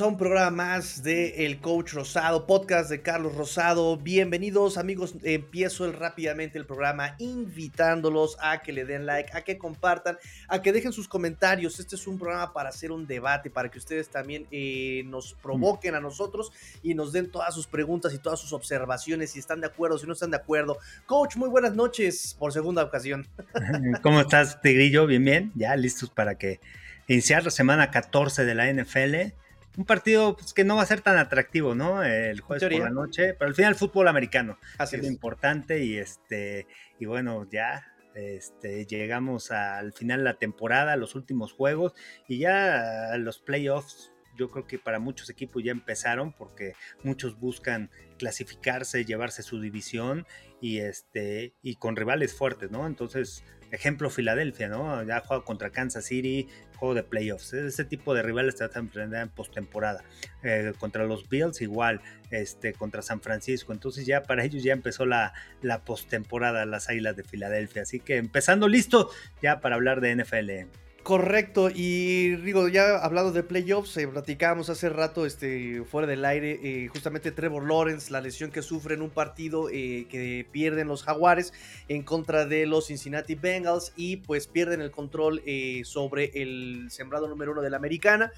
[0.00, 3.98] A un programa más de El Coach Rosado, podcast de Carlos Rosado.
[3.98, 10.16] Bienvenidos amigos, empiezo rápidamente el programa invitándolos a que le den like, a que compartan,
[10.48, 11.78] a que dejen sus comentarios.
[11.78, 15.94] Este es un programa para hacer un debate, para que ustedes también eh, nos provoquen
[15.94, 16.52] a nosotros
[16.82, 20.06] y nos den todas sus preguntas y todas sus observaciones, si están de acuerdo, si
[20.06, 20.78] no están de acuerdo.
[21.04, 23.28] Coach, muy buenas noches por segunda ocasión.
[24.02, 25.06] ¿Cómo estás, Tigrillo?
[25.06, 26.60] Bien, bien, ya listos para que
[27.08, 29.41] iniciar la semana 14 de la NFL
[29.76, 32.02] un partido pues, que no va a ser tan atractivo, ¿no?
[32.02, 35.82] El jueves por la noche, pero al final el fútbol americano Así es, lo importante
[35.84, 36.66] y este
[36.98, 41.94] y bueno, ya este, llegamos al final de la temporada, los últimos juegos
[42.28, 47.90] y ya los playoffs yo creo que para muchos equipos ya empezaron porque muchos buscan
[48.18, 50.26] clasificarse, llevarse su división
[50.60, 52.86] y este y con rivales fuertes, ¿no?
[52.86, 55.02] Entonces, ejemplo Filadelfia, ¿no?
[55.02, 57.52] Ya jugado contra Kansas City, juego de playoffs.
[57.54, 60.04] Ese tipo de rivales te van a enfrentar en postemporada.
[60.42, 63.72] Eh, contra los Bills igual, este, contra San Francisco.
[63.72, 67.82] Entonces ya para ellos ya empezó la, la postemporada, las Águilas de Filadelfia.
[67.82, 69.10] Así que empezando listo
[69.42, 70.81] ya para hablar de NFL.
[71.02, 76.60] Correcto, y digo, ya hablado de playoffs, eh, platicábamos hace rato este, fuera del aire,
[76.62, 81.02] eh, justamente Trevor Lawrence, la lesión que sufre en un partido eh, que pierden los
[81.02, 81.52] Jaguares
[81.88, 85.42] en contra de los Cincinnati Bengals y pues pierden el control
[85.82, 88.30] sobre el sembrado número uno de la americana.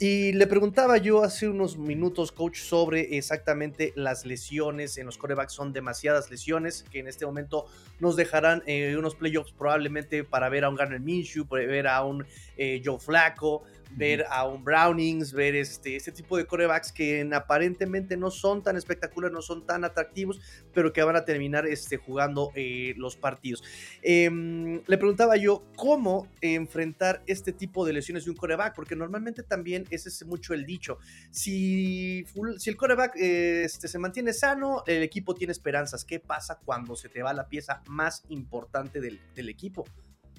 [0.00, 5.52] Y le preguntaba yo hace unos minutos, coach, sobre exactamente las lesiones en los corebacks.
[5.52, 7.66] Son demasiadas lesiones que en este momento
[8.00, 12.02] nos dejarán eh, unos playoffs probablemente para ver a un Garner Minshew, para ver a
[12.04, 12.26] un
[12.56, 13.62] eh, Joe Flacco,
[13.96, 18.76] ver a un Brownings, ver este, este tipo de corebacks que aparentemente no son tan
[18.76, 20.40] espectaculares, no son tan atractivos,
[20.72, 23.62] pero que van a terminar este, jugando eh, los partidos.
[24.02, 29.42] Em, le preguntaba yo cómo enfrentar este tipo de lesiones de un coreback, porque normalmente
[29.42, 30.98] también ese es mucho el dicho.
[31.30, 32.24] Si,
[32.58, 36.04] si el coreback este, se mantiene sano, el equipo tiene esperanzas.
[36.04, 39.84] ¿Qué pasa cuando se te va la pieza más importante del, del equipo?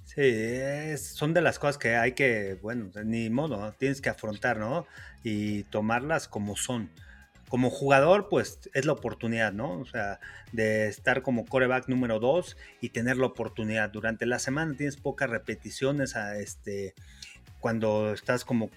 [0.05, 4.85] Sí, son de las cosas que hay que, bueno, ni modo, tienes que afrontar, ¿no?
[5.23, 6.91] Y tomarlas como son.
[7.49, 9.79] Como jugador, pues es la oportunidad, ¿no?
[9.79, 10.19] O sea,
[10.51, 13.89] de estar como coreback número 2 y tener la oportunidad.
[13.89, 16.93] Durante la semana tienes pocas repeticiones a este,
[17.59, 18.69] cuando estás como,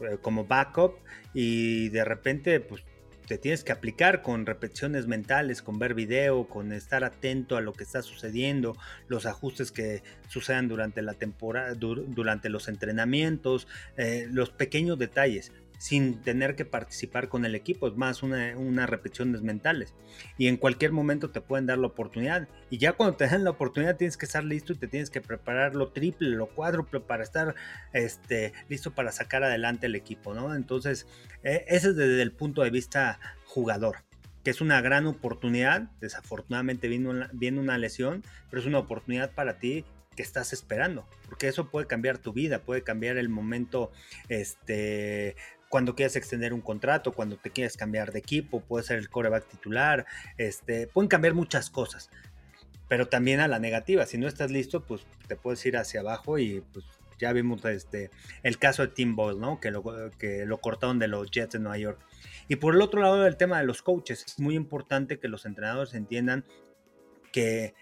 [0.00, 0.96] eh, como backup
[1.32, 2.84] y de repente, pues
[3.26, 7.72] te tienes que aplicar con repeticiones mentales, con ver video, con estar atento a lo
[7.72, 8.76] que está sucediendo,
[9.08, 16.22] los ajustes que sucedan durante la temporada, durante los entrenamientos, eh, los pequeños detalles sin
[16.22, 19.96] tener que participar con el equipo, es más una, unas repeticiones mentales.
[20.38, 22.46] Y en cualquier momento te pueden dar la oportunidad.
[22.70, 25.20] Y ya cuando te dan la oportunidad tienes que estar listo y te tienes que
[25.20, 27.56] preparar lo triple, lo cuádruple para estar
[27.92, 30.54] este, listo para sacar adelante el equipo, ¿no?
[30.54, 31.08] Entonces,
[31.42, 33.96] e, ese es desde el punto de vista jugador
[34.44, 35.90] que es una gran oportunidad.
[36.00, 41.48] Desafortunadamente una, viene una lesión, pero es una oportunidad para ti que estás esperando, porque
[41.48, 43.90] eso puede cambiar tu vida, puede cambiar el momento
[44.28, 45.36] este,
[45.72, 49.48] cuando quieras extender un contrato, cuando te quieres cambiar de equipo, puede ser el coreback
[49.48, 50.04] titular,
[50.36, 52.10] este, pueden cambiar muchas cosas,
[52.88, 56.38] pero también a la negativa, si no estás listo, pues te puedes ir hacia abajo
[56.38, 56.84] y pues
[57.18, 58.10] ya vimos este,
[58.42, 59.60] el caso de Tim Boyle, ¿no?
[59.60, 59.82] Que lo,
[60.18, 61.98] que lo cortaron de los Jets de Nueva York.
[62.48, 65.46] Y por el otro lado, el tema de los coaches, es muy importante que los
[65.46, 66.44] entrenadores entiendan
[67.32, 67.72] que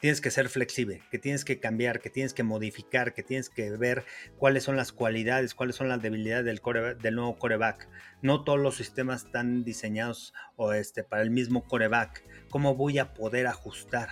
[0.00, 3.70] tienes que ser flexible, que tienes que cambiar, que tienes que modificar, que tienes que
[3.70, 4.04] ver
[4.36, 6.60] cuáles son las cualidades, cuáles son las debilidades del,
[7.00, 7.88] del nuevo coreback.
[8.22, 12.24] No todos los sistemas están diseñados o este, para el mismo coreback.
[12.50, 14.08] ¿Cómo voy a poder ajustar?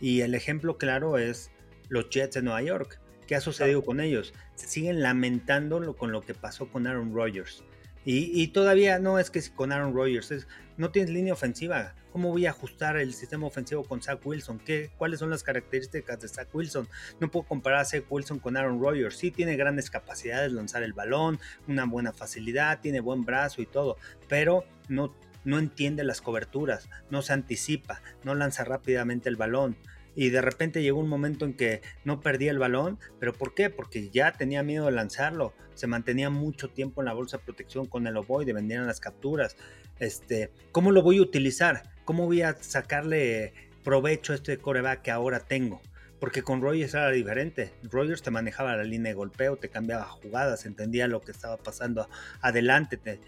[0.00, 1.50] Y el ejemplo claro es
[1.88, 3.00] los Jets de Nueva York.
[3.26, 4.34] ¿Qué ha sucedido con ellos?
[4.56, 7.64] Se siguen lamentando con lo que pasó con Aaron Rodgers.
[8.04, 11.94] Y, todavía no es que con Aaron Rodgers, es, no tienes línea ofensiva.
[12.10, 14.58] ¿Cómo voy a ajustar el sistema ofensivo con Zach Wilson?
[14.58, 16.88] ¿Qué, ¿Cuáles son las características de Zach Wilson?
[17.20, 19.16] No puedo comparar a Zach Wilson con Aaron Rodgers.
[19.16, 21.38] Sí tiene grandes capacidades, lanzar el balón,
[21.68, 23.96] una buena facilidad, tiene buen brazo y todo,
[24.28, 25.14] pero no,
[25.44, 29.76] no entiende las coberturas, no se anticipa, no lanza rápidamente el balón.
[30.14, 33.70] Y de repente llegó un momento en que no perdía el balón, pero ¿por qué?
[33.70, 37.86] Porque ya tenía miedo de lanzarlo, se mantenía mucho tiempo en la bolsa de protección
[37.86, 39.56] con el ovoide, vendían las capturas.
[39.98, 41.82] Este, ¿Cómo lo voy a utilizar?
[42.04, 43.54] ¿Cómo voy a sacarle
[43.84, 45.80] provecho a este coreback que ahora tengo?
[46.20, 47.72] Porque con Rogers era diferente.
[47.90, 52.08] Rogers te manejaba la línea de golpeo, te cambiaba jugadas, entendía lo que estaba pasando
[52.40, 53.18] adelante, te,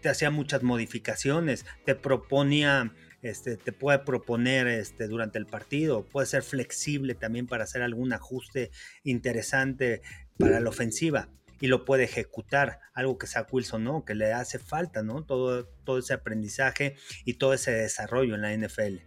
[0.00, 6.26] te hacía muchas modificaciones, te proponía este, te puede proponer este, durante el partido, puede
[6.26, 8.70] ser flexible también para hacer algún ajuste
[9.04, 10.02] interesante
[10.38, 11.28] para la ofensiva
[11.60, 15.24] y lo puede ejecutar, algo que Zach Wilson no, que le hace falta, ¿no?
[15.24, 18.98] Todo, todo ese aprendizaje y todo ese desarrollo en la NFL.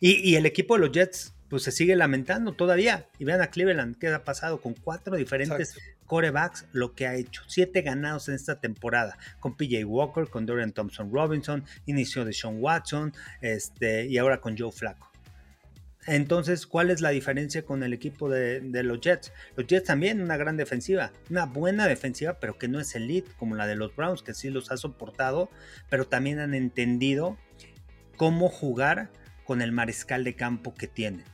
[0.00, 3.08] Y, el equipo de los Jets, pues se sigue lamentando todavía.
[3.18, 4.60] Y vean a Cleveland, ¿qué ha pasado?
[4.60, 7.42] Con cuatro diferentes corebacks lo que ha hecho.
[7.46, 9.18] Siete ganados en esta temporada.
[9.40, 14.56] Con PJ Walker, con Dorian Thompson Robinson, inicio de Sean Watson este, y ahora con
[14.56, 15.14] Joe Flacco.
[16.06, 19.32] Entonces, ¿cuál es la diferencia con el equipo de, los Jets?
[19.56, 23.54] Los Jets también una gran defensiva, una buena defensiva, pero que no es elite como
[23.54, 25.50] la de los Browns, que sí los ha soportado,
[25.88, 27.38] pero también han entendido
[28.16, 29.10] cómo jugar
[29.46, 31.24] con el mariscal de campo que tienen.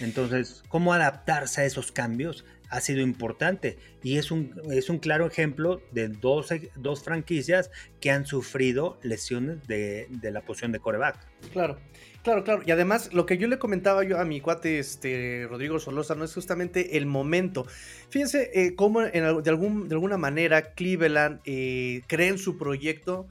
[0.00, 2.46] Entonces, ¿cómo adaptarse a esos cambios?
[2.72, 7.70] Ha sido importante y es un, es un claro ejemplo de dos, dos franquicias
[8.00, 11.18] que han sufrido lesiones de, la posición de coreback.
[11.52, 11.78] Claro,
[12.22, 12.62] claro, claro.
[12.64, 16.24] Y además, lo que yo le comentaba yo a mi cuate este, Rodrigo Solosa no
[16.24, 17.66] es justamente el momento.
[18.08, 23.28] Fíjense eh, cómo de, algún, de alguna manera Cleveland eh, cree en su proyecto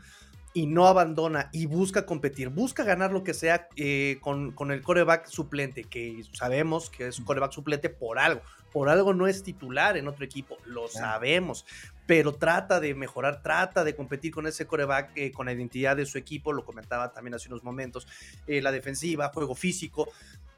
[0.53, 4.81] y no abandona y busca competir, busca ganar lo que sea eh, con, con, el
[4.81, 8.41] coreback suplente, que sabemos que es un coreback suplente por algo,
[8.71, 11.65] por algo no es titular en otro equipo, lo sabemos,
[12.05, 16.05] pero trata de mejorar, trata de competir con ese coreback, eh, con la identidad de
[16.05, 18.07] su equipo, lo comentaba también hace unos momentos,
[18.47, 20.09] eh, la defensiva, juego físico.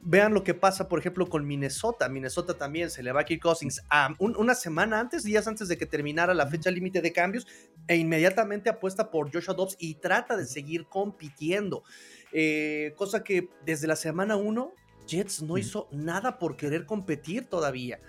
[0.06, 2.10] Vean lo que pasa, por ejemplo, con Minnesota.
[2.10, 5.78] Minnesota también se le va a Kirk Cousins a una semana antes, días antes de
[5.78, 7.46] que terminara la fecha límite de cambios,
[7.88, 11.84] e inmediatamente apuesta por Joshua Dobbs y trata de seguir compitiendo.
[12.32, 14.74] Eh, cosa que desde la semana 1
[15.06, 18.00] Jets no hizo nada por querer competir todavía.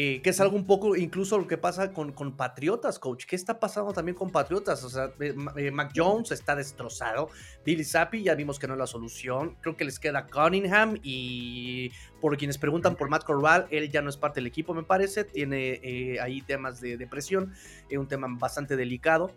[0.00, 3.24] Eh, que es algo un poco incluso lo que pasa con, con, Patriotas, coach.
[3.24, 4.84] ¿Qué está pasando también con Patriotas?
[4.84, 7.30] O sea, eh, eh, Mac Jones está destrozado.
[7.64, 9.56] Billy Zappi ya vimos que no es la solución.
[9.60, 14.08] Creo que les queda Cunningham y por quienes preguntan por Matt Corral, él ya no
[14.08, 15.24] es parte del equipo, me parece.
[15.24, 17.52] Tiene ahí temas de depresión,
[17.90, 19.34] un tema bastante delicado.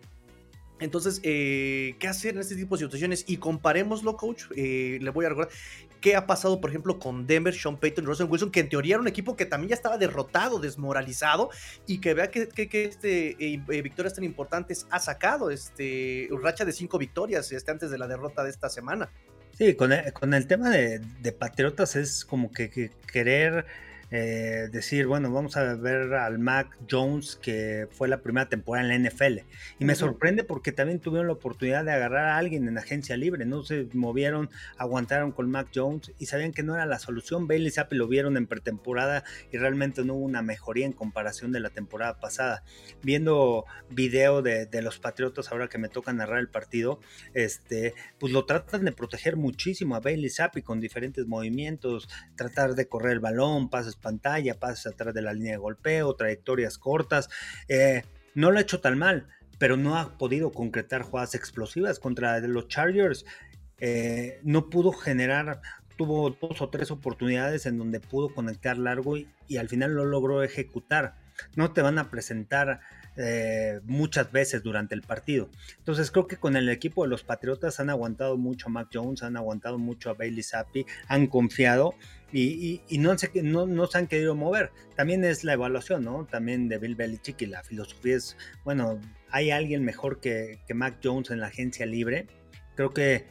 [0.79, 3.25] Entonces, ¿qué hacer en este tipo de situaciones?
[3.27, 4.43] Y comparémoslo, coach.
[4.51, 5.51] le voy a recordar
[6.01, 9.01] qué ha pasado, por ejemplo, con Denver, Sean Payton, Russell Wilson, que en teoría era
[9.01, 11.49] un equipo que también ya estaba derrotado, desmoralizado,
[11.85, 16.73] y que vea que, este, eh, eh, victorias tan importantes ha sacado, este, racha de
[16.73, 19.09] cinco victorias este, antes de la derrota de esta semana.
[19.57, 23.65] Sí, con el, tema de, Patriotas es como que querer
[24.11, 29.03] eh, decir, bueno, vamos a ver al Mac Jones, que fue la primera temporada en
[29.03, 29.39] la NFL.
[29.79, 33.45] Y me sorprende porque también tuvieron la oportunidad de agarrar a alguien en agencia libre,
[33.45, 37.47] no se movieron, aguantaron con Mac Jones y sabían que no era la solución.
[37.47, 41.61] Bailey Zappi lo vieron en pretemporada y realmente no hubo una mejoría en comparación de
[41.61, 42.63] la temporada pasada.
[43.01, 46.99] Viendo video de, los Patriotas ahora que me toca narrar el partido,
[47.33, 52.87] este, pues lo tratan de proteger muchísimo a Bailey Zappi con diferentes movimientos, tratar de
[52.87, 57.29] correr el balón, pases pantalla, pases atrás de la línea de golpeo, trayectorias cortas.
[57.67, 58.03] Eh,
[58.35, 59.27] no lo ha hecho tan mal,
[59.57, 63.25] pero no ha podido concretar jugadas explosivas contra los Chargers.
[63.79, 65.61] Eh, no pudo generar,
[65.97, 70.05] tuvo dos o tres oportunidades en donde pudo conectar largo y, y al final lo
[70.05, 71.15] logró ejecutar.
[71.55, 72.81] No te van a presentar
[73.17, 75.49] eh, muchas veces durante el partido.
[75.77, 79.23] Entonces creo que con el equipo de los Patriotas han aguantado mucho a Mac Jones,
[79.23, 81.93] han aguantado mucho a Bailey Zappi, han confiado
[82.31, 84.71] y, no, se, no, se han querido mover.
[84.95, 86.25] También es la evaluación, ¿no?
[86.25, 90.99] También de Bill Belichick y la filosofía es, bueno, hay alguien mejor que, que Mac
[91.03, 92.27] Jones en la agencia libre.
[92.75, 93.25] Creo que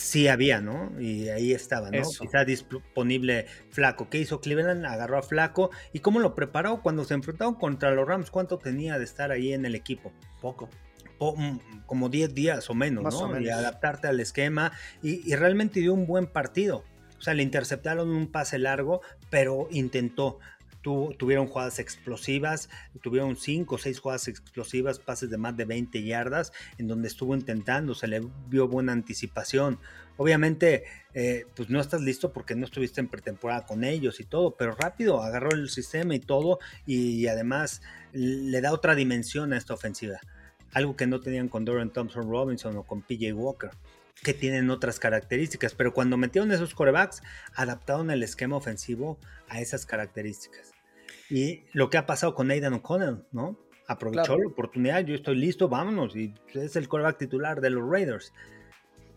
[0.00, 0.90] sí había, ¿no?
[0.98, 2.02] Y ahí estaba, ¿no?
[2.02, 4.08] Quizá disponible Flaco.
[4.08, 4.86] ¿Qué hizo Cleveland?
[4.86, 5.70] Agarró a Flaco.
[5.92, 8.30] ¿Y cómo lo preparó cuando se enfrentaron contra los Rams?
[8.30, 10.10] ¿Cuánto tenía de estar ahí en el equipo?
[10.40, 10.70] Poco.
[11.20, 13.38] Mm, como 10 días o menos, ¿no?
[13.40, 14.72] Y adaptarte al esquema.
[15.02, 16.82] Y, realmente dio un buen partido.
[17.18, 20.38] O sea, le interceptaron un pase largo, pero intentó
[20.82, 22.70] tuvieron jugadas explosivas,
[23.02, 27.34] tuvieron 5 o 6 jugadas explosivas, pases de más de 20 yardas, en donde estuvo
[27.34, 29.78] intentando, se le vio buena anticipación.
[30.16, 30.84] Obviamente,
[31.14, 34.74] eh, pues no estás listo porque no estuviste en pretemporada con ellos y todo, pero
[34.74, 37.82] rápido agarró el sistema y todo, y, además
[38.12, 40.18] le da otra dimensión a esta ofensiva.
[40.72, 43.70] algo que no tenían con Dorian Thompson Robinson o con PJ Walker,
[44.22, 47.22] que tienen otras características, pero cuando metieron esos corebacks,
[47.54, 50.72] adaptaron el esquema ofensivo a esas características.
[51.30, 53.58] Y lo que ha pasado con Aidan O'Connell, ¿no?
[53.86, 58.32] Aprovechó la oportunidad, yo estoy listo, vámonos, y es el coreback titular de los Raiders.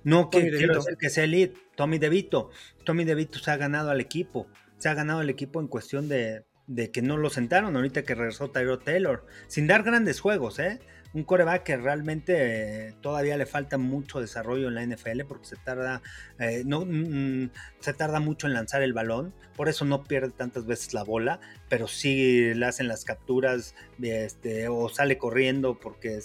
[0.03, 2.49] No que, quiero decir que sea elite, Tommy DeVito.
[2.83, 4.47] Tommy DeVito se ha ganado al equipo,
[4.77, 8.15] se ha ganado el equipo en cuestión de, de que no lo sentaron ahorita que
[8.15, 10.79] regresó Tyro Taylor, sin dar grandes juegos, ¿eh?
[11.13, 15.57] Un coreback que realmente eh, todavía le falta mucho desarrollo en la NFL porque se
[15.57, 16.01] tarda,
[16.39, 20.65] eh, no, mm, se tarda mucho en lanzar el balón, por eso no pierde tantas
[20.65, 21.39] veces la bola,
[21.69, 26.19] pero sí le hacen las capturas este, o sale corriendo porque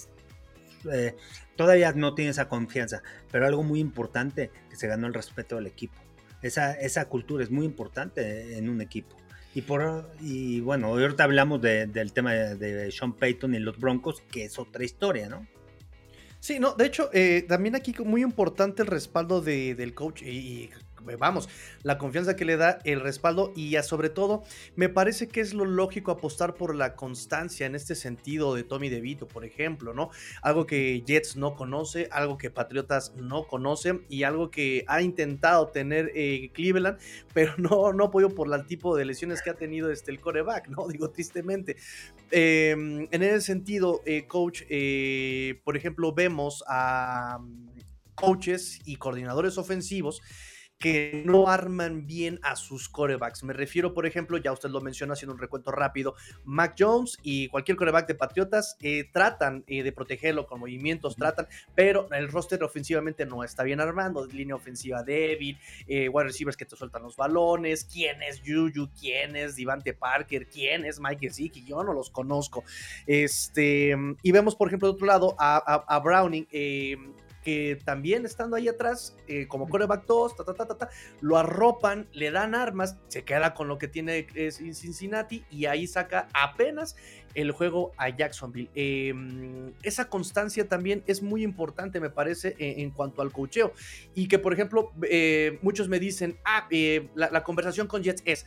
[0.90, 1.16] eh,
[1.57, 5.66] todavía no tiene esa confianza, pero algo muy importante que se ganó el respeto del
[5.66, 5.99] equipo.
[6.40, 9.17] Esa, esa cultura es muy importante en un equipo.
[9.58, 14.44] Y, por, y bueno, ahorita hablamos del tema de, Sean Payton y los Broncos, que
[14.44, 15.48] es otra historia, ¿no?
[16.38, 20.70] Sí, no, de hecho, eh, también aquí muy importante el respaldo del coach y
[21.18, 21.48] vamos,
[21.82, 24.42] la confianza que le da, el respaldo y ya sobre todo
[24.76, 28.88] me parece que es lo lógico apostar por la constancia en este sentido de Tommy
[28.88, 30.10] DeVito, por ejemplo, ¿no?
[30.42, 35.68] Algo que Jets no conoce, algo que Patriotas no conocen y algo que ha intentado
[35.68, 36.98] tener eh, Cleveland,
[37.34, 40.68] pero no, no apoyo por el tipo de lesiones que ha tenido este, el coreback,
[40.68, 40.86] ¿no?
[40.88, 41.76] Digo tristemente.
[42.30, 47.68] Em, en ese sentido, eh, coach, eh, por ejemplo, vemos a mm,
[48.14, 50.20] coaches y coordinadores ofensivos
[50.78, 53.42] que no arman bien a sus corebacks.
[53.42, 57.49] Me refiero, por ejemplo, ya usted lo menciona haciendo un recuento rápido, Mac Jones y
[57.49, 62.62] cualquier coreback de Patriotas eh, tratan eh, de protegerlo con movimientos, tratan, pero el roster
[62.62, 65.58] ofensivamente no está bien armando, línea ofensiva débil,
[65.88, 70.47] eh, wide receivers que te sueltan los balones, quién es Juju, quién es Divante Parker,
[70.47, 72.64] quién es Mike Ziki, yo no los conozco.
[73.06, 75.56] Este, y vemos, por ejemplo, de otro lado a,
[75.88, 76.47] a Browning
[77.48, 80.34] que también estando ahí atrás, eh, como coreback 2,
[81.22, 85.86] lo arropan, le dan armas, se queda con lo que tiene eh, Cincinnati y ahí
[85.86, 86.94] saca apenas
[87.34, 88.68] el juego a Jacksonville.
[88.74, 93.72] Em, esa constancia también es muy importante, me parece, en, cuanto al cocheo.
[94.14, 96.68] Y que, por ejemplo, eh, muchos me dicen, ah,
[97.14, 98.44] la conversación con Jets es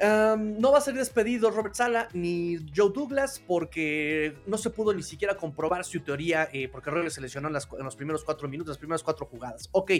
[0.00, 5.02] no va a ser despedido Robert Sala ni Joe Douglas porque no se pudo ni
[5.02, 8.78] siquiera comprobar su teoría eh, porque Rogers se lesionó en, los primeros cuatro minutos, las
[8.78, 9.68] primeras cuatro jugadas.
[9.72, 9.92] Ok,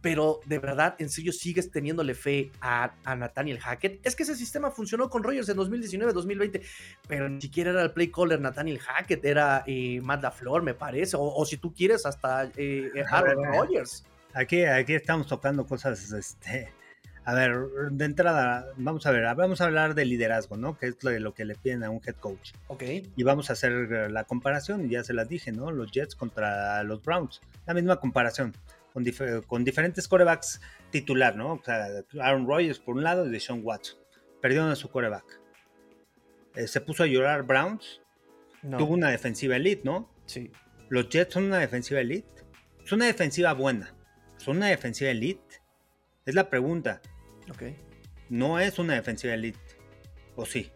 [0.00, 4.04] pero de verdad, ¿en serio sigues teniéndole fe a, Nathaniel Hackett?
[4.06, 6.62] Es que ese sistema funcionó con Rogers en 2019-2020,
[7.08, 11.16] pero ni siquiera era el play caller Nathaniel Hackett, era eh, Matt LaFleur, me parece,
[11.18, 14.04] o, si tú quieres, hasta eh, Aaron Rodgers.
[14.34, 16.72] Aquí, aquí estamos tocando cosas este,
[17.24, 17.56] a ver,
[17.92, 20.76] de entrada, vamos a ver, vamos a hablar de liderazgo, ¿no?
[20.76, 22.52] Que es lo, que le piden a un head coach.
[22.66, 22.82] Ok.
[23.16, 25.70] Y vamos a hacer la comparación, y ya se las dije, ¿no?
[25.70, 27.40] Los Jets contra los Browns.
[27.66, 28.54] La misma comparación,
[28.92, 29.04] con,
[29.46, 30.60] con diferentes corebacks
[30.90, 31.54] titular, ¿no?
[31.54, 31.86] O sea,
[32.20, 33.98] Aaron Rodgers por un lado y Sean Watson.
[34.40, 35.40] Perdieron a su coreback.
[36.54, 38.00] Eh, se puso a llorar Browns.
[38.62, 40.08] Tuvo una defensiva elite, ¿no?
[40.26, 40.52] Sí.
[40.88, 42.28] Los Jets son una defensiva elite.
[42.84, 43.94] Es una defensiva buena.
[44.36, 45.60] Son una defensiva elite.
[46.26, 47.00] Es la pregunta.
[48.28, 49.58] No es una defensiva elite.
[50.36, 50.70] ¿O sí?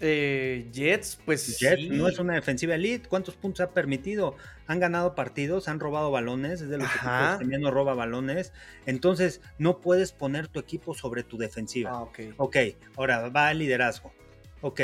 [0.00, 3.08] Eh, Jets, pues Jets no es una defensiva elite.
[3.08, 4.36] ¿Cuántos puntos ha permitido?
[4.66, 7.34] Han ganado partidos, han robado balones, es de los Ajá.
[7.34, 8.52] equipos que no roba balones.
[8.86, 11.90] Entonces, no puedes poner tu equipo sobre tu defensiva.
[11.90, 12.18] Ah, ok.
[12.38, 12.56] Ok,
[12.96, 14.12] ahora va el liderazgo.
[14.60, 14.80] Ok,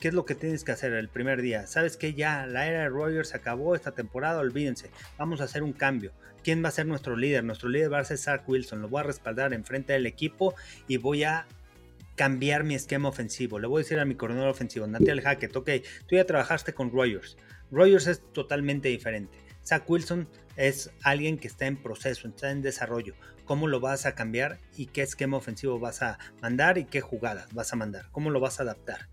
[0.00, 1.66] ¿qué es lo que tienes que hacer el primer día?
[1.66, 4.90] Sabes que ya la era de Rogers acabó esta temporada, olvídense.
[5.16, 6.12] Vamos a hacer un cambio.
[6.42, 7.44] ¿Quién va a ser nuestro líder?
[7.44, 8.80] Nuestro líder va a ser Zach Wilson.
[8.80, 10.54] Lo voy a respaldar enfrente del equipo
[10.86, 11.46] y voy a
[12.14, 13.58] cambiar mi esquema ofensivo.
[13.58, 15.70] Le voy a decir a mi coordinador ofensivo, Nathaniel Hackett, ok,
[16.06, 17.36] tú ya trabajaste con Rogers.
[17.70, 19.38] Rogers es totalmente diferente.
[19.64, 23.14] Zach Wilson es alguien que está en proceso, está en desarrollo.
[23.44, 27.52] ¿Cómo lo vas a cambiar y qué esquema ofensivo vas a mandar y qué jugadas
[27.52, 28.06] vas a mandar?
[28.10, 29.08] ¿Cómo lo vas a adaptar?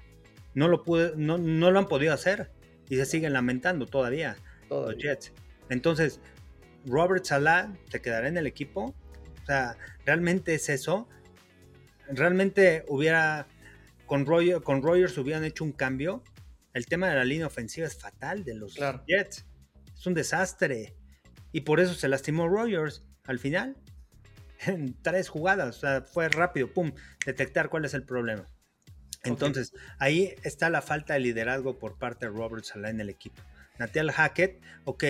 [0.56, 2.52] No lo, pude, no, no lo han podido hacer
[2.90, 4.94] y se siguen lamentando todavía, todavía.
[4.94, 5.34] los Jets.
[5.70, 6.20] Entonces,
[6.86, 8.96] Robert Salah se quedará en el equipo.
[9.44, 11.08] O sea, realmente es eso.
[12.08, 13.48] Realmente hubiera,
[14.06, 16.24] con, Roger, con Rogers hubieran hecho un cambio.
[16.74, 18.76] El tema de la línea ofensiva es fatal de los
[19.08, 19.46] Jets.
[19.96, 20.96] Es un desastre.
[21.52, 23.78] Y por eso se lastimó Rogers al final.
[24.68, 25.78] En tres jugadas.
[25.78, 26.94] O sea, fue rápido, pum,
[27.26, 28.50] detectar cuál es el problema.
[29.26, 33.42] Entonces, ahí está la falta de liderazgo por parte de Robert Salah en el equipo.
[33.78, 35.04] Natal Hackett, ok,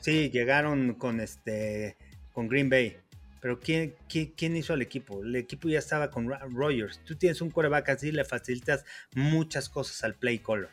[0.00, 1.96] Sí, llegaron con este
[2.32, 2.96] con Green Bay.
[3.40, 5.22] Pero ¿quién, quién, hizo el equipo?
[5.22, 7.00] El equipo ya estaba con Rogers.
[7.04, 10.68] Tú tienes un coreback así, le facilitas muchas cosas al play caller.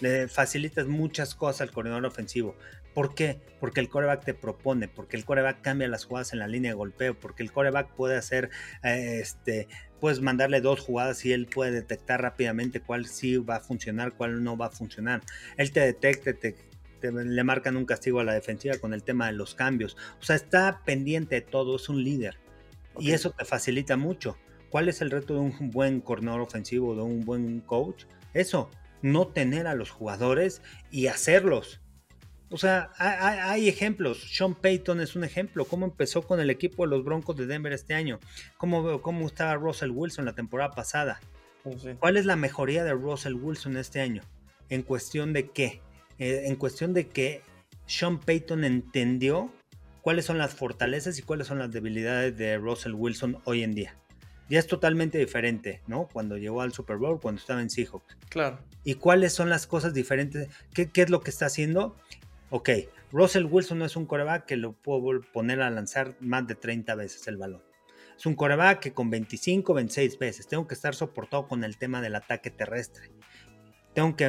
[0.00, 2.56] le facilitas muchas cosas al coordinador ofensivo.
[2.94, 3.40] ¿Por qué?
[3.60, 6.74] Porque el coreback te propone, porque el coreback cambia las jugadas en la línea de
[6.74, 8.50] golpeo, porque el coreback puede hacer,
[8.82, 9.68] eh, este,
[10.00, 14.42] puedes mandarle dos jugadas y él puede detectar rápidamente cuál sí va a funcionar, cuál
[14.42, 15.22] no va a funcionar.
[15.56, 16.56] Él te detecta, te,
[17.12, 19.96] le marcan un castigo a la defensiva con el tema de los cambios.
[20.20, 22.38] O sea, está pendiente de todo, es un líder.
[22.98, 24.36] Y eso te facilita mucho.
[24.70, 28.04] ¿Cuál es el reto de un buen corredor ofensivo, de un buen coach?
[28.34, 28.70] Eso,
[29.02, 31.80] no tener a los jugadores y hacerlos.
[32.50, 34.26] O sea, hay, ejemplos.
[34.32, 35.64] Sean Payton es un ejemplo.
[35.64, 38.18] ¿Cómo empezó con el equipo de los Broncos de Denver este año?
[38.58, 41.20] ¿Cómo, cómo estaba Russell Wilson la temporada pasada?
[42.00, 44.22] ¿Cuál es la mejoría de Russell Wilson este año?
[44.68, 45.80] ¿En cuestión de qué?
[46.18, 47.42] Eh, en cuestión de que
[47.86, 49.52] Sean Payton entendió
[50.02, 53.94] cuáles son las fortalezas y cuáles son las debilidades de Russell Wilson hoy en día.
[54.48, 56.08] Ya es totalmente diferente, ¿no?
[56.12, 58.16] Cuando llegó al Super Bowl, cuando estaba en Seahawks.
[58.28, 58.58] Claro.
[58.82, 60.48] ¿Y cuáles son las cosas diferentes?
[60.74, 61.96] ¿Qué, qué es lo que está haciendo?
[62.52, 62.70] Ok,
[63.12, 66.96] Russell Wilson no es un coreback que lo puedo poner a lanzar más de 30
[66.96, 67.62] veces el balón.
[68.18, 72.02] Es un coreback que con 25, 26 veces tengo que estar soportado con el tema
[72.02, 73.12] del ataque terrestre.
[73.94, 74.26] Tengo que,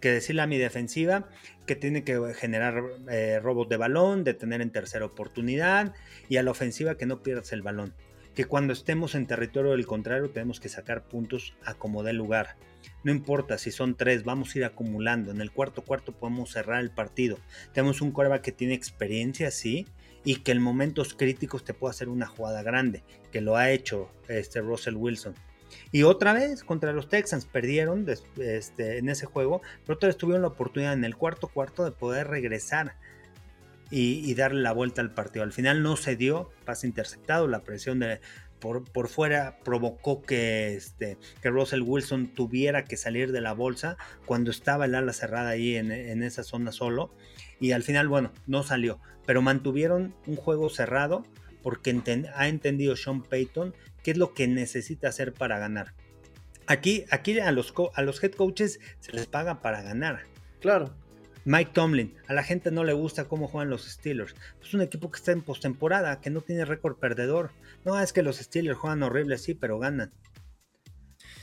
[0.00, 1.28] decirle a mi defensiva
[1.66, 5.94] que tiene que generar eh, robos de balón, detener en tercera oportunidad
[6.28, 7.94] y a la ofensiva que no pierdas el balón.
[8.34, 12.56] Que cuando estemos en territorio del contrario tenemos que sacar puntos a como dé lugar.
[13.02, 15.30] No importa si son tres, vamos a ir acumulando.
[15.30, 17.38] En el cuarto cuarto podemos cerrar el partido.
[17.72, 19.86] Tenemos un coreback que tiene experiencia, sí,
[20.24, 24.10] y que en momentos críticos te puede hacer una jugada grande, que lo ha hecho
[24.28, 25.34] este Russell Wilson.
[25.92, 28.06] Y otra vez contra los Texans perdieron
[28.38, 31.90] este, en ese juego, pero otra vez tuvieron la oportunidad en el cuarto cuarto de
[31.90, 32.96] poder regresar
[33.90, 35.44] y, darle la vuelta al partido.
[35.44, 38.20] Al final no se dio, pase interceptado, la presión de,
[38.64, 43.98] por, por, fuera provocó que, este, que Russell Wilson tuviera que salir de la bolsa
[44.24, 47.14] cuando estaba el ala cerrada ahí en, en esa zona solo.
[47.60, 51.26] Y al final, bueno, no salió, pero mantuvieron un juego cerrado
[51.62, 51.94] porque
[52.34, 55.92] ha entendido Sean Payton qué es lo que necesita hacer para ganar.
[56.66, 60.22] Aquí, aquí a, los, a los head coaches se les paga para ganar.
[60.62, 60.94] Claro.
[61.44, 64.34] Mike Tomlin, a la gente no le gusta cómo juegan los Steelers.
[64.62, 67.50] Es un equipo que está en postemporada, que no tiene récord perdedor.
[67.84, 70.12] No, es que los Steelers juegan horrible, sí, pero ganan.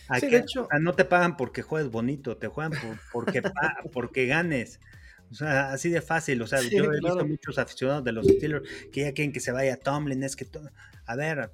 [0.07, 2.73] Aquí, de hecho, no te pagan porque juegues bonito, te juegan
[3.13, 3.41] porque,
[3.93, 4.79] porque ganes.
[5.31, 6.41] O sea, así de fácil.
[6.41, 9.51] O sea, yo he visto muchos aficionados de los Steelers que ya quieren que se
[9.51, 10.23] vaya Tomlin.
[10.23, 10.45] Es que,
[11.05, 11.51] a ver,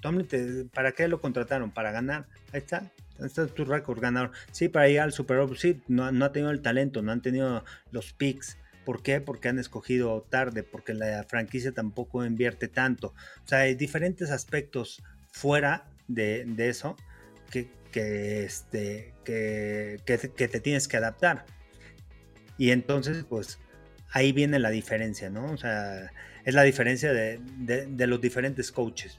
[0.00, 1.72] Tomlin, ¿para qué lo contrataron?
[1.72, 2.26] ¿Para ganar?
[2.52, 2.92] Ahí está.
[3.20, 4.32] Ahí está tu récord ganador.
[4.52, 5.56] Sí, para ir al Super Bowl.
[5.56, 8.58] Sí, no, no ha tenido el talento, no han tenido los picks.
[8.84, 9.20] ¿Por qué?
[9.20, 13.08] Porque han escogido tarde, porque la franquicia tampoco invierte tanto.
[13.44, 15.02] O sea, hay diferentes aspectos
[15.32, 16.96] fuera de, de eso
[17.50, 21.46] que, que, este, que, que, te tienes que adaptar.
[22.58, 23.58] Y entonces, pues
[24.12, 25.52] ahí viene la diferencia, ¿no?
[25.52, 26.12] O sea,
[26.44, 27.40] es la diferencia de,
[28.06, 29.18] los diferentes coaches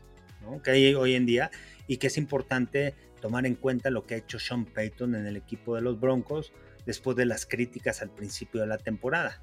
[0.64, 1.52] que hay hoy en día
[1.88, 5.38] y que es importante tomar en cuenta lo que ha hecho Sean Payton en el
[5.38, 6.54] equipo de los Broncos
[6.86, 9.42] después de las críticas al principio de la temporada.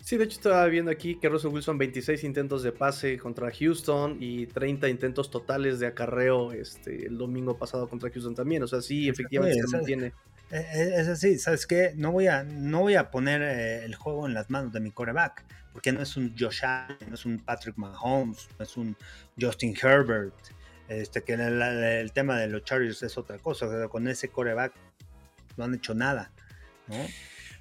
[0.00, 4.16] Sí, de hecho estaba viendo aquí que Russell Wilson 26 intentos de pase contra Houston
[4.18, 8.62] y 30 intentos totales de acarreo este, el domingo pasado contra Houston también.
[8.62, 10.12] O sea, sí, efectivamente se mantiene.
[10.50, 11.92] E, e, es así, ¿sabes qué?
[11.94, 14.90] No voy a, no voy a poner eh, el juego en las manos de mi
[14.90, 18.96] coreback, porque no es un Josh Allen, no es un Patrick Mahomes, no es un
[19.38, 20.34] Justin Herbert,
[20.88, 24.72] este, que el, tema de los Chargers es otra cosa, con ese coreback
[25.56, 26.32] no han hecho nada,
[26.86, 26.96] ¿no?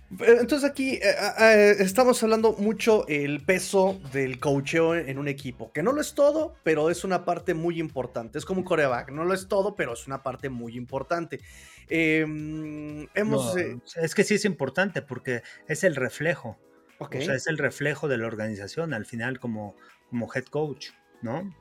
[0.10, 5.84] Entonces aquí eh, eh, estamos hablando mucho el peso del coacheo en un equipo, que
[5.84, 8.38] no lo es todo, pero es una parte muy importante.
[8.38, 11.42] Es como un coreback, no lo es todo, pero es una parte muy importante.
[11.90, 16.58] Em, hemos, eh, es que sí es importante porque es el reflejo.
[17.00, 19.76] O sea, es el reflejo de la organización al final como,
[20.10, 21.54] como head coach, ¿no?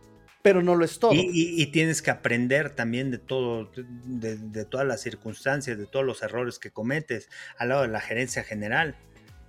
[0.46, 1.10] Pero no lo es todo.
[1.12, 6.60] Y, tienes que aprender también de todo, de, todas las circunstancias, de todos los errores
[6.60, 7.28] que cometes
[7.58, 8.94] al lado de la gerencia general.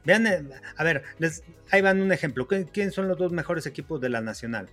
[0.05, 0.43] Vean, eh,
[0.75, 2.47] a ver, les, ahí van un ejemplo.
[2.47, 4.69] ¿Quiénes son los dos mejores equipos de la Nacional?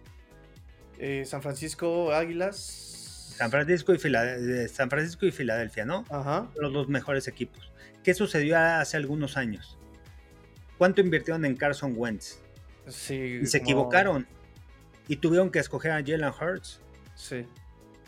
[0.98, 6.06] Eh, San Francisco Águilas San Francisco y, Filadelfia, San Francisco y Filadelfia, ¿no?
[6.08, 6.50] Ajá.
[6.56, 7.70] Los dos mejores equipos.
[8.02, 9.76] ¿Qué sucedió hace algunos años?
[10.78, 12.38] ¿Cuánto invirtieron en Carson Wentz?
[12.88, 13.40] Sí.
[13.42, 14.26] Y se equivocaron.
[15.08, 16.80] Y tuvieron que escoger a Jalen Hurts.
[17.14, 17.46] Sí.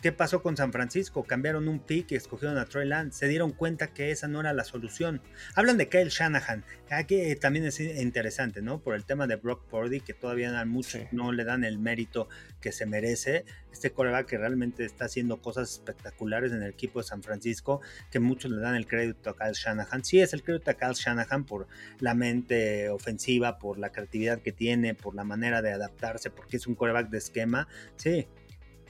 [0.01, 1.23] ¿Qué pasó con San Francisco?
[1.23, 3.17] Cambiaron un pick y escogieron a Troy Lance.
[3.17, 5.21] Se dieron cuenta que esa no era la solución.
[5.55, 6.63] Hablan de Kyle Shanahan.
[6.91, 8.79] Aquí también es interesante, ¿no?
[8.79, 12.29] Por el tema de Brock Purdy, que todavía dan mucho, no le dan el mérito
[12.61, 13.43] que se merece.
[13.71, 17.81] Este coreback que realmente está haciendo cosas espectaculares en el equipo de San Francisco,
[18.11, 20.05] que muchos le dan el crédito a Kyle Shanahan.
[20.05, 21.67] Sí, es el crédito a Kyle Shanahan por
[21.99, 26.67] la mente ofensiva, por la creatividad que tiene, por la manera de adaptarse, porque es
[26.67, 27.67] un coreback de esquema.
[27.95, 28.27] Sí,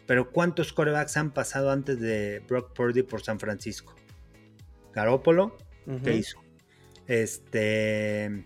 [0.08, 3.94] pero ¿cuántos corebacks han pasado antes de Brock Purdy por San Francisco?
[4.94, 5.56] Garoppolo,
[6.04, 6.42] ¿qué hizo?
[7.06, 8.46] Este,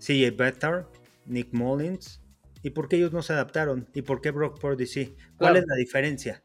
[0.00, 0.86] CJ Beathard,
[1.26, 2.20] Nick Mullins.
[2.62, 3.86] ¿Y por qué ellos no se adaptaron?
[3.92, 5.14] ¿Y por qué Brock Purdy sí?
[5.36, 6.42] ¿Cuál es la diferencia?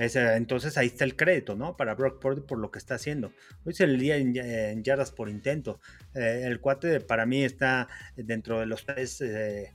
[0.00, 1.76] entonces ahí está el crédito, ¿no?
[1.76, 3.32] Para Brock Purdy por lo que está haciendo.
[3.64, 5.80] Hoy se el día en, yardas por intento.
[6.14, 9.72] Eh, el cuate para mí está dentro de los tres eh,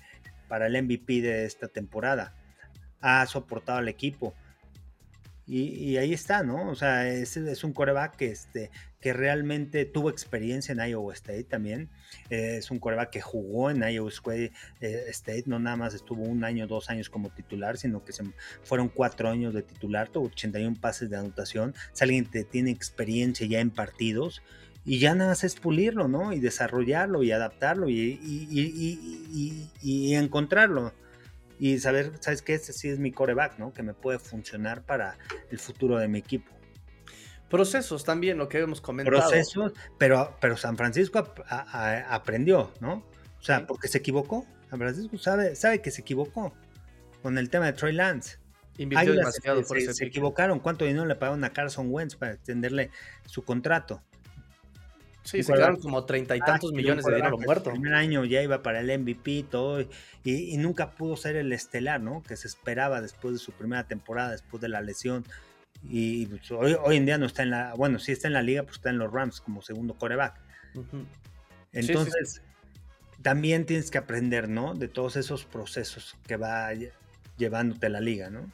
[0.47, 2.37] para el MVP de esta temporada
[3.03, 4.33] ha soportado al equipo.
[5.45, 6.69] Y, ahí está, ¿no?
[6.69, 11.43] O sea, es, es un coreback que, este, que realmente tuvo experiencia en Iowa State
[11.43, 11.89] también.
[12.29, 16.45] Eh, es un coreback que jugó en Iowa eh, State, no nada más estuvo un
[16.45, 18.23] año, dos años como titular, sino que se,
[18.63, 21.75] fueron cuatro años de titular, tuvo 81 pases de anotación.
[21.93, 24.41] Es alguien que tiene experiencia ya en partidos
[24.85, 26.31] y ya nada más es pulirlo, ¿no?
[26.31, 28.17] Y desarrollarlo y adaptarlo y,
[29.81, 30.93] y encontrarlo
[31.63, 32.55] y saber, ¿sabes qué?
[32.55, 33.71] Este sí es mi coreback, ¿no?
[33.71, 35.17] Que me puede funcionar para
[35.49, 36.51] el futuro de mi equipo.
[37.49, 39.17] Procesos también, lo que hemos comentado.
[39.17, 43.05] Procesos, pero, pero San Francisco aprendió, ¿no?
[43.39, 44.45] O sea, porque se equivocó.
[44.69, 46.53] San Francisco sabe, sabe que se equivocó
[47.21, 48.39] con el tema de Troy Lance.
[48.77, 50.59] Invirtió demasiado por se, se equivocaron.
[50.59, 52.91] ¿Cuánto dinero le pagaron a Carson Wentz para extenderle
[53.25, 54.03] su contrato?
[55.23, 57.69] Sí, se quedaron como treinta y ah, tantos millones de dinero muerto.
[57.69, 59.81] El primer año ya iba para el MVP y todo,
[60.23, 62.23] y, nunca pudo ser el estelar, ¿no?
[62.23, 65.25] Que se esperaba después de su primera temporada, después de la lesión.
[65.89, 68.63] Y pues, hoy, en día no está en la, bueno, sí está en la liga,
[68.63, 70.39] pues está en los Rams como segundo coreback.
[71.71, 72.41] Entonces,
[73.21, 74.73] también tienes que aprender, ¿no?
[74.73, 76.69] De todos esos procesos que va
[77.37, 78.51] llevándote la liga, ¿no?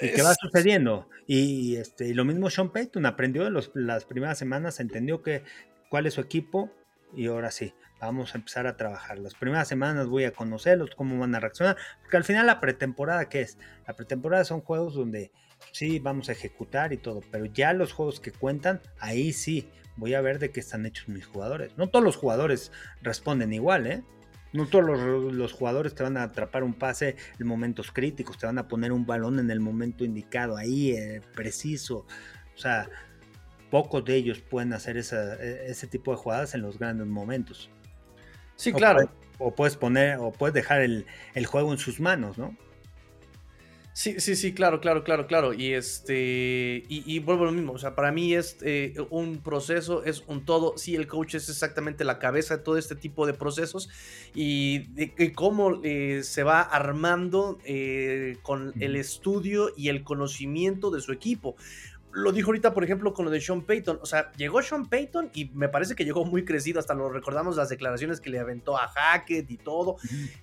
[0.00, 1.08] ¿Y qué va sucediendo?
[1.26, 5.42] Y, este, lo mismo Sean Payton aprendió en las primeras semanas, entendió que
[5.88, 6.70] cuál es su equipo
[7.14, 9.18] y ahora sí, vamos a empezar a trabajar.
[9.18, 13.28] Las primeras semanas voy a conocerlos, cómo van a reaccionar, porque al final la pretemporada,
[13.28, 13.58] ¿qué es?
[13.86, 15.30] La pretemporada son juegos donde
[15.72, 20.14] sí vamos a ejecutar y todo, pero ya los juegos que cuentan, ahí sí voy
[20.14, 21.76] a ver de qué están hechos mis jugadores.
[21.76, 24.02] No todos los jugadores responden igual, ¿eh?
[24.52, 24.84] No todos
[25.32, 28.92] los, jugadores te van a atrapar un pase en momentos críticos, te van a poner
[28.92, 32.06] un balón en el momento indicado, ahí, eh, preciso.
[32.54, 32.88] O sea,
[33.70, 37.70] pocos de ellos pueden hacer e, ese tipo de jugadas en los grandes momentos.
[38.56, 39.10] Sí, claro.
[39.38, 42.54] o puedes poner, o puedes dejar el, el juego en sus manos, ¿no?
[43.94, 45.52] Sí, sí, sí, claro, claro, claro, claro.
[45.52, 47.74] Y este, y, vuelvo a lo mismo.
[47.74, 50.78] O sea, para mí es eh, un proceso, es un todo.
[50.78, 53.90] Sí, el coach es exactamente la cabeza de todo este tipo de procesos
[54.34, 61.02] y de, cómo eh, se va armando eh, con el estudio y el conocimiento de
[61.02, 61.56] su equipo
[62.12, 63.98] lo dijo ahorita, por ejemplo, con lo de Sean Payton.
[64.02, 66.78] O sea, llegó Sean Payton y me parece que llegó muy crecido.
[66.78, 69.96] Hasta lo recordamos las declaraciones que le aventó a Hackett y todo.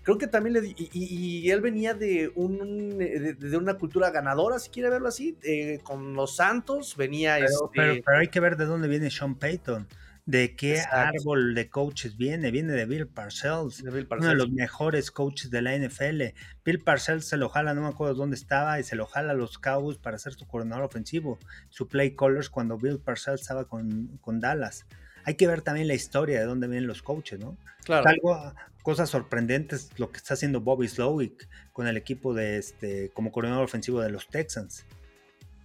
[0.04, 0.76] Creo que también le.
[0.76, 5.38] Y, él venía de, un, de, una cultura ganadora, si quiere verlo así.
[5.44, 7.36] Eh, con los Santos venía.
[7.36, 9.88] Pero, este pero hay que ver de dónde viene Sean Payton
[10.30, 12.52] de qué árbol de coaches viene.
[12.52, 16.22] Viene de Bill Parcells, uno de los mejores coaches de la NFL.
[16.64, 19.36] Bill Parcells se lo jala, no me acuerdo dónde estaba, y se lo jala a
[19.36, 21.40] los Cowboys para ser su coordinador ofensivo.
[21.70, 24.86] Su play callers cuando Bill Parcells estaba con, Dallas.
[25.26, 27.58] Hay que ver también la historia de dónde vienen los coaches, ¿no?
[27.84, 28.08] Claro.
[28.08, 33.32] Algo, cosas sorprendentes lo que está haciendo Bobby Slowick con el equipo de este como
[33.32, 34.86] coordinador ofensivo de los Texans.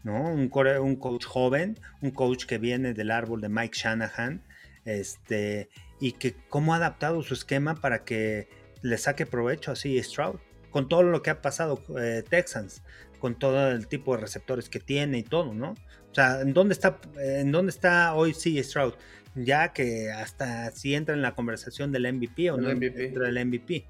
[0.05, 0.23] ¿no?
[0.23, 0.51] Un,
[0.81, 4.43] un coach joven, un coach que viene del árbol de Mike Shanahan,
[4.85, 5.69] este,
[6.01, 8.49] y que cómo ha adaptado su esquema para que
[8.83, 10.37] le saque provecho así Stroud,
[10.71, 12.83] con todo lo que ha pasado eh, Texans,
[13.19, 15.71] con todo el tipo de receptores que tiene y todo, ¿no?
[16.11, 18.95] O sea, ¿en dónde está, en dónde está hoy sí Stroud?
[19.35, 23.87] Ya que hasta si entra en la conversación del MVP o no entra el MVP.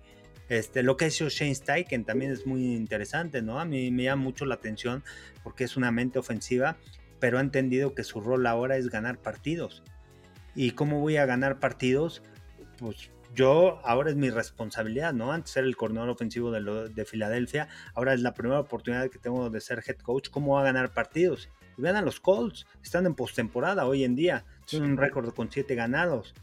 [0.48, 3.58] Este, lo que ha hecho Shane Steichen también es muy interesante, ¿no?
[3.58, 5.02] A mí me llama mucho la atención
[5.42, 6.76] porque es una mente ofensiva,
[7.18, 9.82] pero ha entendido que su rol ahora es ganar partidos.
[10.54, 12.22] ¿Y cómo voy a ganar partidos?
[12.78, 15.32] Pues yo ahora es mi responsabilidad, ¿no?
[15.32, 19.50] Antes era el coordinador ofensivo de, de, Filadelfia, ahora es la primera oportunidad que tengo
[19.50, 20.30] de ser head coach.
[20.30, 21.48] ¿Cómo voy a ganar partidos?
[21.76, 25.50] Y vean a los Colts, están en postemporada hoy en día, tienen un récord con
[25.50, 26.34] siete ganados.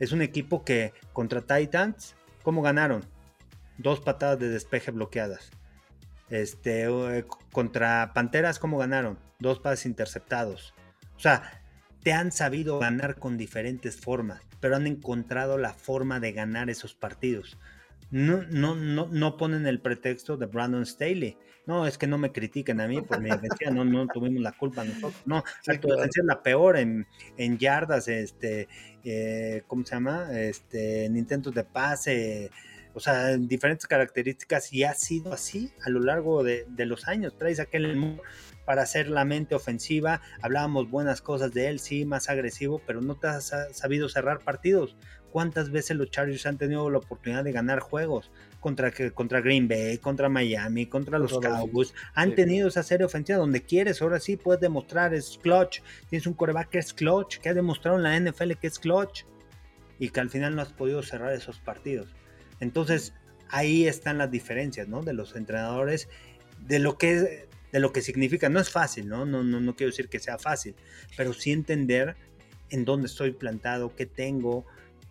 [0.00, 3.04] Es un equipo que contra Titans, ¿cómo ganaron?
[3.78, 5.50] Dos patadas de despeje bloqueadas.
[6.28, 9.18] Este, eh, contra Panteras, ¿cómo ganaron?
[9.38, 10.74] Dos pases interceptados.
[11.16, 11.59] O sea,
[12.02, 16.94] te han sabido ganar con diferentes formas, pero han encontrado la forma de ganar esos
[16.94, 17.58] partidos.
[18.10, 21.36] No, no, no, no ponen el pretexto de Brandon Staley.
[21.66, 24.52] No, es que no me critiquen a mí por mi defensa, no, no tuvimos la
[24.52, 25.22] culpa nosotros.
[25.26, 25.44] No,
[25.80, 28.66] tu defensa es la peor en, en yardas, este,
[29.04, 30.28] eh, ¿cómo se llama?
[30.32, 32.50] Este, en intentos de pase,
[32.94, 37.06] o sea, en diferentes características y ha sido así a lo largo de, de los
[37.06, 37.36] años.
[37.38, 38.16] Traes aquel
[38.70, 43.16] para hacer la mente ofensiva, hablábamos buenas cosas de él, sí, más agresivo, pero no
[43.16, 44.96] te has sabido cerrar partidos.
[45.32, 48.30] ¿Cuántas veces los Chargers han tenido la oportunidad de ganar juegos?
[48.60, 51.92] Contra, contra Green Bay, contra Miami, contra los Cowboys.
[52.14, 54.00] Han tenido esa serie ofensiva donde quieres.
[54.02, 55.80] Ahora sí puedes demostrar, es clutch.
[56.08, 59.24] Tienes un coreback que es clutch, que ha demostrado en la NFL que es clutch.
[59.98, 62.14] Y que al final no has podido cerrar esos partidos.
[62.60, 63.14] Entonces,
[63.48, 65.02] ahí están las diferencias, ¿no?
[65.02, 66.08] De los entrenadores,
[66.60, 68.48] de lo que, de lo que significa.
[68.48, 69.24] No es fácil, ¿no?
[69.24, 70.74] No, no, no quiero decir que sea fácil,
[71.16, 72.16] pero sí entender
[72.70, 74.64] en dónde estoy plantado, qué tengo,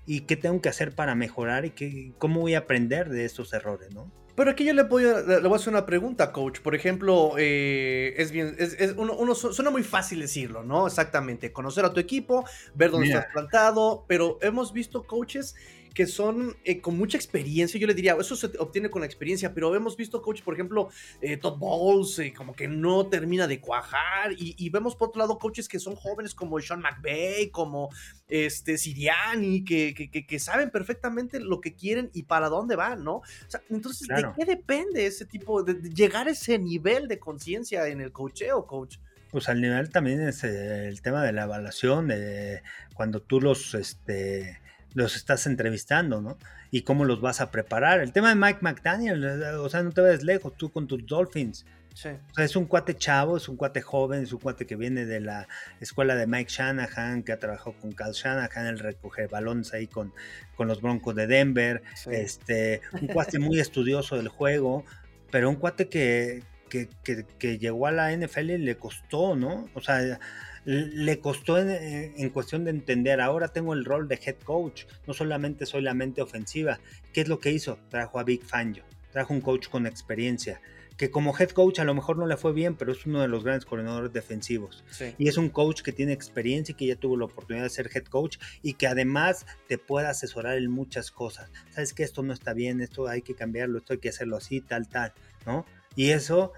[0.10, 3.54] y qué tengo que hacer para mejorar y qué, cómo voy a aprender de estos
[3.54, 4.12] errores, ¿no?
[4.36, 6.62] Pero aquí yo le voy a, le voy a hacer una pregunta, coach.
[6.62, 10.88] Por ejemplo, eh, es bien, es, uno, suena muy fácil decirlo, ¿no?
[10.88, 12.44] Exactamente, conocer a tu equipo,
[12.74, 15.56] ver dónde estás plantado, pero hemos visto coaches
[16.00, 17.78] que son eh, con mucha experiencia.
[17.78, 20.88] Yo le diría, eso se obtiene con la experiencia, pero hemos visto coaches, por ejemplo,
[21.20, 25.38] eh, Todd Bowles, eh, como que no termina de cuajar, y, vemos por otro lado
[25.38, 27.90] coaches que son jóvenes como Sean McVay, como
[28.30, 33.16] este Siriani, que, que, saben perfectamente lo que quieren y para dónde van, ¿no?
[33.16, 37.90] O sea, entonces, ¿de qué depende ese tipo, de, llegar a ese nivel de conciencia
[37.90, 39.00] en el coacheo, coach?
[39.32, 44.62] Pues al nivel también es el tema de la evaluación, de cuando tú los, este,
[44.94, 46.38] los estás entrevistando, ¿no?
[46.72, 48.00] Y cómo los vas a preparar.
[48.00, 49.24] El tema de Mike McDaniel,
[49.60, 51.66] o sea, no te ves lejos, tú con tus Dolphins.
[51.94, 52.10] Sí.
[52.10, 55.06] O sea, es un cuate chavo, es un cuate joven, es un cuate que viene
[55.06, 55.48] de la
[55.80, 60.14] escuela de Mike Shanahan, que ha trabajado con Cal Shanahan, él recoge balones ahí con,
[60.56, 61.82] con los Broncos de Denver.
[62.10, 64.86] Este, un cuate muy estudioso del juego,
[65.32, 69.68] pero un cuate que, que, que, que llegó a la NFL y le costó, ¿no?
[69.74, 70.20] O sea,
[70.66, 75.66] le costó en, cuestión de entender, ahora tengo el rol de head coach, no solamente
[75.66, 76.80] soy la mente ofensiva.
[77.14, 77.80] ¿Qué es lo que hizo?
[77.90, 80.62] Trajo a Big Fangio, trajo un coach con experiencia,
[81.00, 83.30] que como head coach a lo mejor no le fue bien, pero es uno de
[83.30, 84.84] los grandes coordinadores defensivos.
[85.18, 87.90] Y es un coach que tiene experiencia y que ya tuvo la oportunidad de ser
[87.94, 91.50] head coach y que además te puede asesorar en muchas cosas.
[91.72, 94.60] Sabes que esto no está bien, esto hay que cambiarlo, esto hay que hacerlo así,
[94.60, 95.14] tal, tal,
[95.46, 95.66] ¿no?
[95.96, 96.52] Y eso,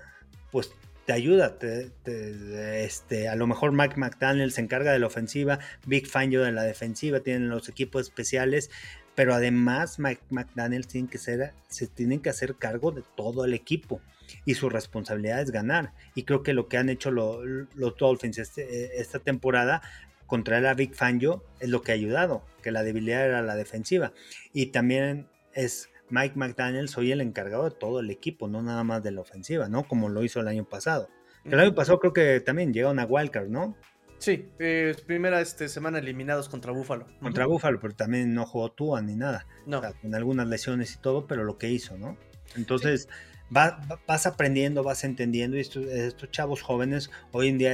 [0.51, 0.71] pues
[1.05, 1.57] te ayuda.
[2.05, 6.63] este, a lo mejor Mike McDaniel se encarga de la ofensiva, Big Fangio de la
[6.63, 8.69] defensiva, tienen los equipos especiales,
[9.15, 13.53] pero además Mike McDaniel tiene que ser, se tienen que hacer cargo de todo el
[13.53, 14.01] equipo
[14.45, 15.93] y su responsabilidad es ganar.
[16.15, 19.81] Y creo que lo que han hecho los Dolphins este, esta temporada
[20.27, 24.13] contra el Big Fangio es lo que ha ayudado, que la debilidad era la defensiva.
[24.53, 29.02] Y también es Mike McDaniel soy el encargado de todo el equipo, no nada más
[29.02, 29.88] de la ofensiva, ¿no?
[29.88, 31.10] Como lo hizo el año pasado.
[31.43, 33.76] El año pasado creo que también llegaron a Wildcard, ¿no?
[34.19, 37.08] Sí, eh, primera este, semana eliminados contra Búfalo.
[37.19, 39.47] Contra Búfalo, pero también no jugó Tua ni nada.
[39.65, 39.82] No.
[39.82, 42.17] con algunas lesiones y todo, pero lo que hizo, ¿no?
[42.56, 43.10] Entonces,
[43.51, 45.57] vas aprendiendo, vas entendiendo.
[45.57, 47.73] Y estos, chavos jóvenes, hoy en día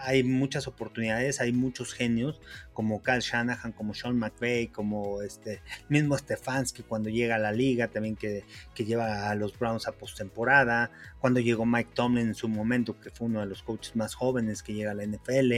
[0.00, 2.40] hay, muchas oportunidades, hay muchos genios,
[2.72, 7.88] como Cal Shanahan, como Sean McVay, como este mismo Stefanski cuando llega a la liga,
[7.88, 8.44] también que,
[8.76, 10.90] lleva a los Browns a postemporada.
[11.20, 14.62] Cuando llegó Mike Tomlin en su momento, que fue uno de los coaches más jóvenes
[14.62, 15.52] que llega a la NFL.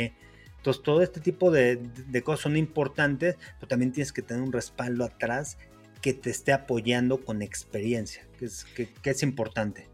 [0.59, 4.53] Entonces, todo este tipo de, de, cosas son importantes, pero también tienes que tener un
[4.53, 5.59] respaldo atrás
[6.05, 8.45] que te esté apoyando con experiencia, que
[9.11, 9.89] es, importante.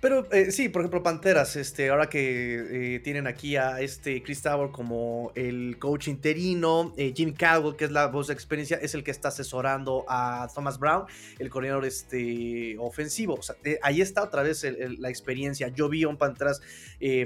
[0.00, 4.40] Pero eh, sí, por ejemplo, Panteras, este, ahora que eh, tienen aquí a este Chris
[4.40, 8.94] Tower como el coach interino, eh, Jim Caldwell, que es la voz de experiencia, es
[8.94, 11.04] el que está asesorando a Thomas Brown,
[11.38, 13.34] el coordinador este, ofensivo.
[13.34, 14.66] O sea, ahí está otra vez
[14.98, 15.68] la experiencia.
[15.68, 16.62] Yo vi a un Panteras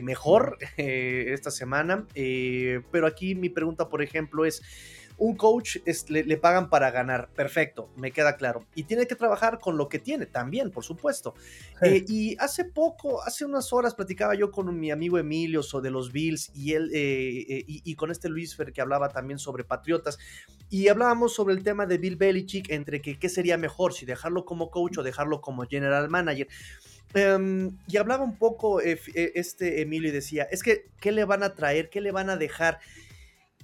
[0.02, 4.60] mejor esta semana, pero aquí mi pregunta, por ejemplo, es
[5.18, 5.78] un coach
[6.08, 8.64] le, pagan para ganar, perfecto, me queda claro.
[8.76, 11.34] Y tiene que trabajar con lo que tiene también, por supuesto.
[11.82, 16.12] Eh, y hace poco, hace unas horas, platicaba yo con mi amigo Emilio sobre los
[16.12, 20.18] Bills y él, eh, eh, y, con este Luis Fer que hablaba también sobre Patriotas.
[20.70, 24.44] Y hablábamos sobre el tema de Bill Belichick, entre que qué sería mejor, si dejarlo
[24.44, 26.46] como coach o dejarlo como general manager.
[27.14, 31.54] Em, y hablaba un poco este Emilio y decía, es que, ¿qué le van a
[31.54, 31.88] traer?
[31.90, 32.78] ¿Qué le van a dejar?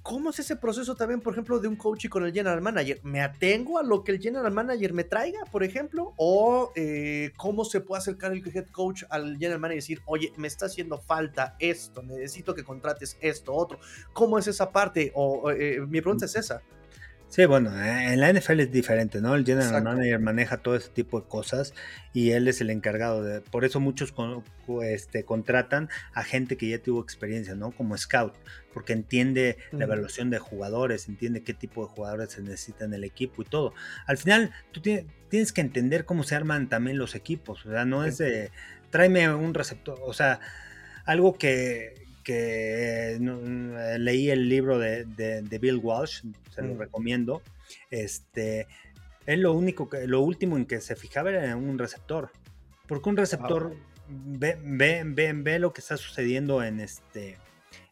[0.05, 3.01] ¿Cómo es ese proceso también, por ejemplo, de un coach y con el general manager?
[3.05, 6.13] ¿Me atengo a lo que el general manager me traiga, por ejemplo?
[6.19, 10.31] ¿O eh, cómo se puede acercar el head coach al general manager y decir, oye,
[10.37, 13.79] me está haciendo falta esto, necesito que contrates esto, otro?
[14.13, 15.11] ¿Cómo es esa parte?
[15.15, 16.61] O eh, mi pregunta es esa.
[17.35, 19.35] Sí, bueno, eh, en la NFL es diferente, ¿no?
[19.35, 21.75] El general manager maneja todo ese tipo de cosas
[22.13, 23.41] y él es el encargado de.
[23.41, 24.15] Por eso muchos
[24.85, 27.73] este, contratan a gente que ya tuvo experiencia, ¿no?
[27.73, 28.37] Como scout,
[28.73, 33.03] porque entiende la evaluación de jugadores, entiende qué tipo de jugadores se necesita en el
[33.03, 33.75] equipo y todo.
[34.07, 38.05] Al final, tú tienes que entender cómo se arman también los equipos, o sea, no
[38.05, 38.53] es de.
[38.91, 40.39] Tráeme un receptor, o sea,
[41.05, 46.79] algo que, que eh, leí el libro de, Bill Walsh, se lo mm.
[46.79, 47.43] recomiendo.
[47.91, 48.67] Este,
[49.27, 52.31] él lo único que, lo último en que se fijaba era en un receptor.
[52.89, 53.77] Porque un receptor
[54.09, 57.39] ve, ve, ve, ve, lo que está sucediendo en este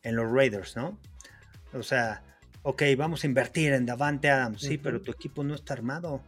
[0.03, 0.99] en los Raiders, ¿no?
[1.73, 2.23] O sea,
[2.63, 6.23] ok, vamos a invertir en Davante Adams, sí, pero tu equipo no está armado.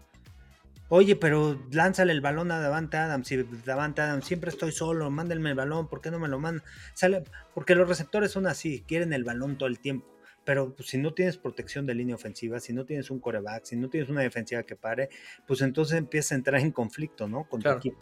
[0.96, 3.33] Oye, pero lánzale el balón a Davante Adams.
[3.33, 6.64] Y Davante Adams, siempre estoy solo, mándenme el balón, ¿por qué no me lo mandan?
[6.92, 10.07] Sale, porque los receptores son así, quieren el balón todo el tiempo.
[10.44, 13.74] Pero pues, si no tienes protección de línea ofensiva, si no tienes un coreback, si
[13.74, 15.09] no tienes una defensiva que pare,
[15.48, 17.48] pues entonces empiezas a entrar en conflicto, ¿no?
[17.48, 17.98] Con tu equipo.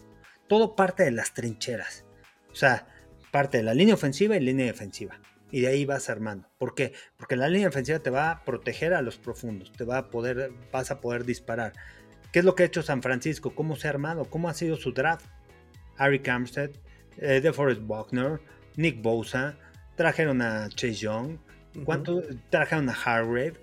[0.46, 2.04] Todo parte de las trincheras.
[2.50, 2.86] O sea,
[3.30, 5.18] parte de la línea ofensiva y línea defensiva.
[5.50, 6.50] Y de ahí vas armando.
[6.58, 6.92] ¿Por qué?
[7.16, 10.52] Porque la línea defensiva te va a proteger a los profundos, te va a poder,
[10.70, 11.72] vas a poder disparar
[12.32, 13.54] ¿Qué es lo que ha hecho San Francisco?
[13.54, 14.24] ¿Cómo se ha armado?
[14.24, 15.26] ¿Cómo ha sido su draft?
[15.98, 16.70] Harry Armstead,
[17.18, 18.40] eh, DeForest Buckner,
[18.76, 19.56] Nick Bosa,
[19.96, 21.36] trajeron a Chase Young,
[21.84, 22.22] ¿cuánto?
[22.50, 23.54] trajeron a Hargrave.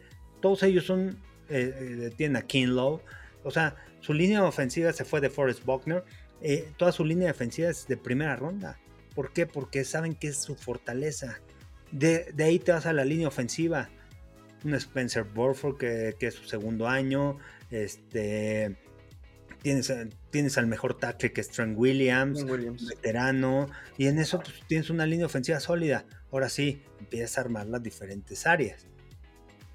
[0.41, 1.17] Todos ellos son,
[1.49, 1.73] eh,
[2.10, 3.01] eh, tienen a Kinlow.
[3.43, 6.03] O sea, su línea ofensiva se fue de Forrest Buckner.
[6.77, 8.79] toda su línea defensiva es de primera ronda.
[9.15, 9.45] ¿Por qué?
[9.45, 11.41] Porque saben que es su fortaleza.
[11.91, 13.89] De, ahí te vas a la línea ofensiva.
[14.63, 17.37] Un Spencer Burford que, que es su segundo año.
[17.71, 18.75] Este,
[19.61, 19.93] tienes,
[20.29, 23.67] tienes al mejor tackle que es Trent Williams, veterano,
[23.97, 26.05] y en eso pues, tienes una línea ofensiva sólida.
[26.31, 28.87] Ahora sí, empiezas a armar las diferentes áreas,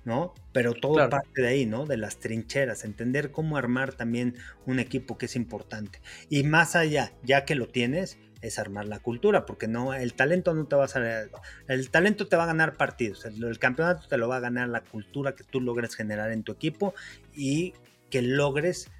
[0.05, 0.35] ¿no?
[0.53, 1.87] Pero todo parte de ahí, ¿no?
[1.87, 6.01] De las trincheras, entender cómo armar también un equipo que es importante.
[6.29, 10.55] Y más allá, ya que lo tienes, es armar la cultura, porque no, el talento
[10.55, 11.31] no te va a salir,
[11.67, 14.83] el talento te va a ganar partidos, el, campeonato te lo va a ganar la
[14.83, 16.95] cultura que tú logres generar en tu equipo
[17.33, 17.73] y
[18.11, 18.91] que logres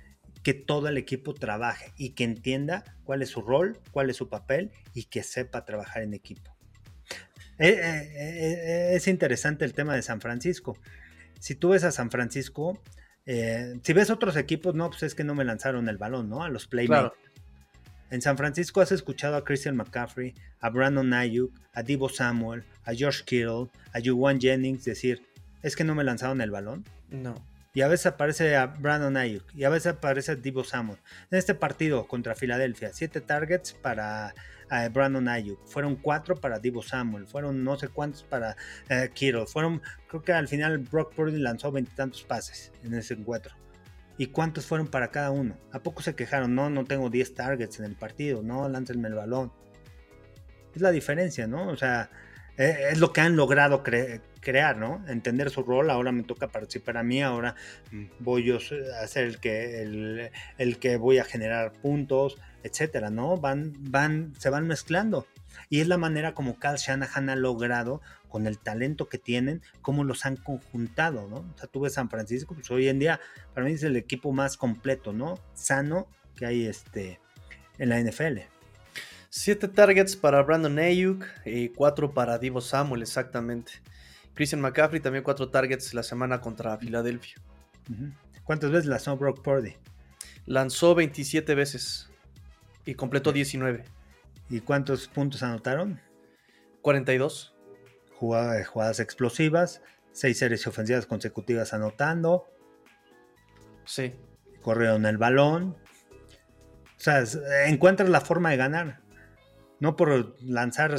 [0.43, 4.29] que todo el equipo trabaje y que entienda cuál es su rol, cuál es su
[4.29, 6.55] papel y que sepa trabajar en equipo.
[7.59, 10.77] Eh, eh, eh, es interesante el tema de San Francisco.
[11.39, 12.83] Si tú ves a San Francisco,
[13.27, 16.43] si ves otros equipos, no, pues es que no me lanzaron el balón, ¿no?
[16.43, 17.13] A los playmakers.
[18.11, 22.95] En San Francisco has escuchado a Christian McCaffrey, a Brandon Ayuk, a Divo Samuel, a
[22.95, 25.23] George Kittle, a Juwan Jennings decir,
[25.63, 26.85] ¿es que no me lanzaron el balón?
[27.11, 27.35] No
[27.75, 31.01] y a veces aparece a Brandon Ayuk y a veces aparece a Divo Samuel.
[31.31, 34.33] En este partido contra Filadelfia, siete targets para
[34.71, 38.57] eh, Brandon Ayuk, fueron cuatro para Divo Samuel, fueron no sé cuántos para
[38.89, 43.55] eh, Kittle, fueron, creo que al final Brock Purdy lanzó veintitantos pases en ese encuentro.
[44.17, 45.57] ¿Y cuántos fueron para cada uno?
[45.73, 46.55] ¿A poco se quejaron?
[46.55, 49.53] No, no tengo 10 targets en el partido, no, láncenme el balón.
[50.75, 51.69] Es la diferencia, ¿no?
[51.69, 52.11] O sea,
[52.57, 55.05] eh, es lo que han logrado crear, ¿no?
[55.09, 57.57] Entender su rol, ahora me toca participar a mí, ahora
[58.21, 59.83] voy yo a ser el que,
[60.59, 63.37] el, que voy a generar puntos, etcétera, ¿no?
[63.37, 65.27] Van, van, se van mezclando.
[65.69, 68.01] Y es la manera como Cal Shanahan ha logrado,
[68.35, 71.37] con el talento que tienen, cómo los han conjuntado, ¿no?
[71.37, 73.21] O sea, tú ves San Francisco, pues hoy en día,
[73.55, 75.39] para mí es el equipo más completo, ¿no?
[75.55, 77.21] Sano que hay este,
[77.79, 78.41] en la NFL.
[79.31, 83.75] Siete targets para Brandon Ayuk y cuatro para Divo Samuel, exactamente.
[84.35, 87.37] Christian McCaffrey también cuatro targets la semana contra Filadelfia.
[88.43, 89.77] ¿Cuántas veces lanzó Brock Purdy?
[90.45, 92.11] Lanzó 27 veces
[92.85, 93.85] y completó 19.
[94.51, 96.01] ¿Y cuántos puntos anotaron?
[96.83, 97.54] 42.
[98.19, 102.47] Jugadas, jugadas explosivas, seis series ofensivas consecutivas anotando.
[103.85, 104.15] Sí.
[104.63, 105.77] Corrieron el balón.
[106.97, 107.23] O sea,
[107.67, 109.05] encuentras la forma de ganar
[109.85, 110.97] no por lanzar,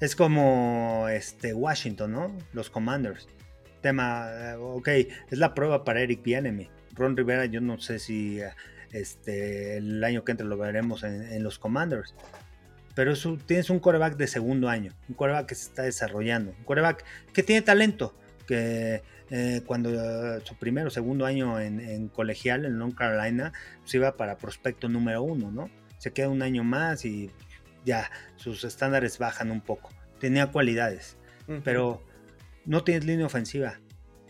[0.00, 2.38] es como este Washington, ¿no?
[2.52, 3.26] Los Commanders.
[3.80, 6.70] Tema, eh, ok, es la prueba para Eric Bienemy.
[6.94, 8.40] Ron Rivera, yo no sé si
[8.92, 12.14] este, el año que entra lo veremos en, los Commanders.
[12.98, 13.14] Pero
[13.46, 17.44] tienes un coreback de segundo año, un coreback que se está desarrollando, un coreback que
[17.44, 18.12] tiene talento,
[18.44, 23.80] que eh, cuando eh, su primero o segundo año en, colegial en North Carolina, se
[23.82, 25.70] pues iba para prospecto número uno, ¿no?
[25.98, 27.30] Se queda un año más y
[27.84, 29.90] ya sus estándares bajan un poco.
[30.18, 31.18] Tenía cualidades,
[31.62, 32.02] pero
[32.64, 33.78] no tienes línea ofensiva.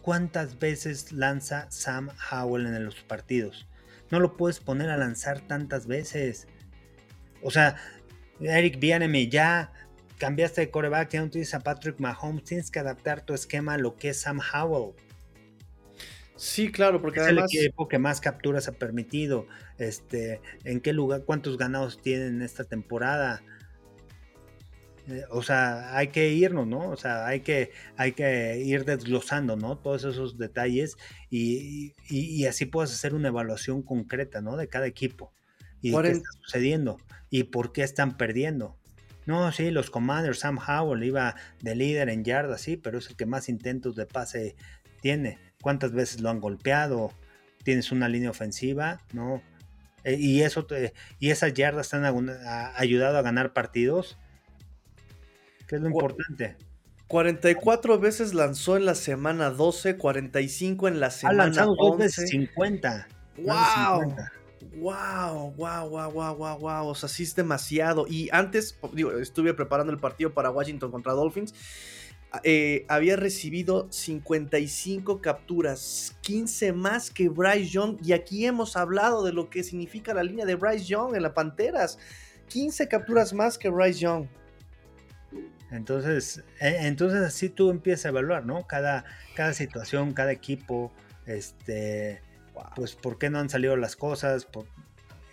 [0.02, 3.66] cuántas veces lanza Sam Howell en los partidos.
[4.10, 6.48] No lo puedes poner a lanzar tantas veces.
[7.40, 7.76] O sea,
[8.40, 9.72] Eric Bianemi, ya
[10.18, 13.78] cambiaste de coreback, ya no tienes a Patrick Mahomes, tienes que adaptar tu esquema a
[13.78, 14.94] lo que es Sam Howell.
[16.36, 17.52] Sí, claro, porque es además...
[17.52, 19.46] el equipo que más capturas ha permitido.
[19.78, 23.42] Este, ¿En qué lugar, cuántos ganados tienen esta temporada?
[25.08, 26.90] Eh, o sea, hay que irnos, ¿no?
[26.90, 29.78] O sea, hay que, hay que ir desglosando, ¿no?
[29.78, 30.96] Todos esos detalles
[31.28, 34.56] y, y, así puedes hacer una evaluación concreta, ¿no?
[34.56, 35.32] De cada equipo.
[35.80, 36.98] Y qué está sucediendo
[37.30, 38.76] y por qué están perdiendo.
[39.26, 43.16] No, sí, los Commanders, Sam Howell iba de líder en yardas, sí, pero es el
[43.16, 44.56] que más intentos de pase
[45.02, 45.38] tiene.
[45.60, 47.12] ¿Cuántas veces lo han golpeado?
[47.62, 49.42] Tienes una línea ofensiva, ¿no?
[50.04, 50.66] Eh, y, eso
[51.18, 52.04] y esas yardas te han
[52.76, 54.16] ayudado a ganar partidos.
[55.66, 56.56] ¿Qué es lo importante?
[57.08, 61.82] 44 veces lanzó en la semana 12, 45 en la semana ha lanzado 11.
[61.82, 63.08] Dos veces 50.
[63.38, 64.14] ¡Wow!
[64.76, 66.86] Wow, wow, wow, wow, wow, wow.
[66.88, 68.06] O sea, sí es demasiado.
[68.08, 71.54] Y antes, digo, estuve preparando el partido para Washington contra Dolphins.
[72.44, 77.98] Eh, había recibido 55 capturas, 15 más que Bryce Young.
[78.04, 81.34] Y aquí hemos hablado de lo que significa la línea de Bryce Young en la
[81.34, 81.98] Panteras.
[82.48, 84.26] 15 capturas más que Bryce Young.
[85.70, 88.66] Entonces, e, entonces así tú empiezas a evaluar, ¿no?
[88.66, 89.04] Cada,
[89.34, 90.92] cada situación, cada equipo,
[91.26, 92.22] este,
[92.74, 94.46] pues por qué no han salido las cosas,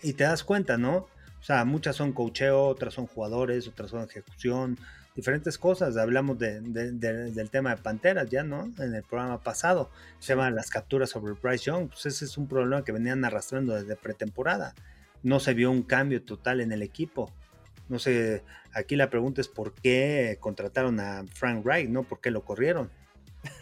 [0.02, 0.98] y te das cuenta, ¿no?
[0.98, 4.78] O sea, muchas son cocheo, otras son jugadores, otras son ejecución,
[5.16, 5.96] diferentes cosas.
[5.96, 8.72] Hablamos del tema de Panteras ya, ¿no?
[8.80, 9.92] En el programa pasado.
[10.20, 11.90] Se llaman las capturas sobre Bryce Young.
[11.90, 14.74] Pues ese es un problema que venían arrastrando desde pretemporada.
[15.22, 17.32] No se vio un cambio total en el equipo.
[17.90, 22.04] No sé, aquí la pregunta es por qué contrataron a Frank Wright, ¿no?
[22.04, 22.90] ¿Por qué lo corrieron?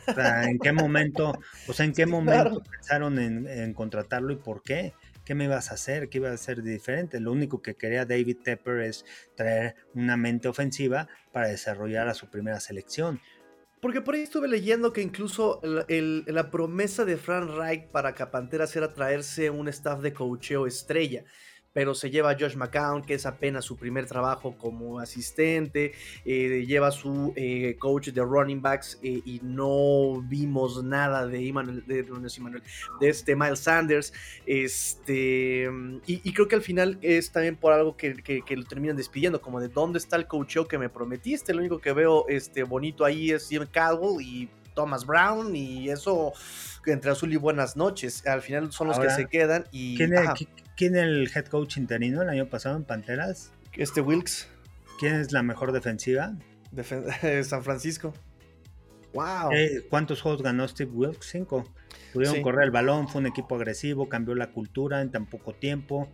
[0.08, 1.34] O sea, ¿en qué momento,
[1.68, 4.94] o sea, en qué momento pensaron en, contratarlo y por qué?
[5.26, 6.10] ¿Qué me ibas a hacer?
[6.10, 7.20] ¿Qué iba a hacer diferente?
[7.20, 9.06] Lo único que quería David Tepper es
[9.36, 13.22] traer una mente ofensiva para desarrollar a su primera selección.
[13.80, 18.94] Porque por ahí estuve leyendo que incluso la promesa de Frank Wright para Capanteras era
[18.94, 21.26] traerse un staff de coacheo estrella
[21.74, 25.94] pero se lleva a Josh McCown, que es apenas su primer trabajo como asistente,
[26.24, 31.84] eh, lleva su eh, coach de running backs eh, y no vimos nada de Emmanuel,
[31.88, 34.14] de, de este Miles Sanders,
[34.46, 35.70] este,
[36.06, 38.16] y, creo que al final es también por algo que,
[38.50, 41.92] lo terminan despidiendo, como de dónde está el coacheo que me prometiste, lo único que
[41.92, 46.34] veo este, bonito ahí es Steven Caldwell y Thomas Brown y eso
[46.86, 48.26] entre azul y buenas noches.
[48.28, 49.96] Al final son los que se quedan y...
[49.98, 50.30] ¿quién es,
[50.76, 53.52] ¿Quién el head coach interino el año pasado en Panteras?
[53.74, 54.48] Este Wilkes.
[55.00, 56.34] ¿Quién es la mejor defensiva?
[57.44, 58.14] San Francisco.
[59.14, 59.52] ¡Wow!
[59.52, 61.28] Eh, ¿Cuántos juegos ganó Steve Wilkes?
[61.30, 61.66] Cinco.
[62.14, 66.12] Pudieron correr el balón, fue un equipo agresivo, cambió la cultura en tan poco tiempo.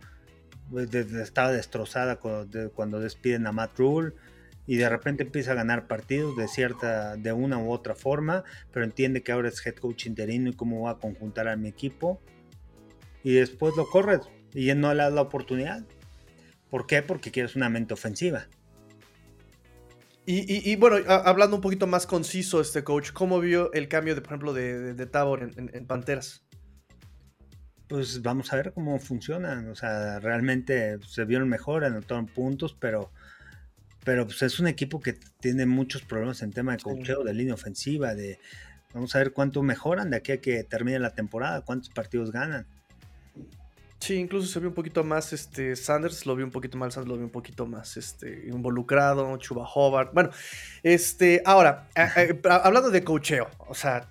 [0.70, 4.12] Pues, estaba destrozada cuando despiden a Matt Rule
[4.66, 8.84] y de repente empieza a ganar partidos de cierta, de una u otra forma, pero
[8.84, 12.20] entiende que ahora es head coach interino y cómo va a conjuntar a mi equipo.
[13.22, 14.20] Y después lo corre
[14.54, 15.84] y no le das la oportunidad.
[16.70, 17.02] ¿Por qué?
[17.02, 18.46] Porque quieres una mente ofensiva.
[20.32, 24.28] Y, bueno, hablando un poquito más conciso, este coach, ¿cómo vio el cambio, de, por
[24.28, 26.44] ejemplo, de, de, Tabor en, Panteras?
[27.88, 29.66] Pues vamos a ver cómo funciona.
[29.72, 33.10] O sea, realmente se vieron mejor, anotaron puntos, pero,
[34.04, 37.54] pero pues es un equipo que tiene muchos problemas en tema de cocheo, de línea
[37.54, 38.38] ofensiva, de
[38.94, 42.66] vamos a ver cuánto mejoran de aquí a que termine la temporada, cuántos partidos ganan.
[44.00, 47.10] Sí, incluso se vio un poquito más, este, Sanders lo vio un poquito más, Sanders
[47.10, 50.14] lo vio un poquito más, este, involucrado, Chuba Hobart.
[50.14, 50.30] Bueno,
[50.82, 51.86] este, ahora,
[52.48, 54.08] hablando de cocheo, o sea,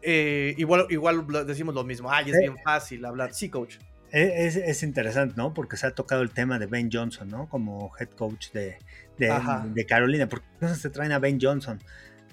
[0.00, 3.34] eh, igual, igual decimos lo mismo, ay, es eh, bien fácil hablar.
[3.34, 3.76] Sí, coach.
[4.10, 5.52] E, es, interesante, ¿no?
[5.52, 7.50] Porque se ha tocado el tema de Ben Johnson, ¿no?
[7.50, 8.78] Como head coach de,
[9.18, 9.32] de,
[9.74, 10.28] de Carolina.
[10.28, 11.78] ¿Por qué no se traen a Ben Johnson?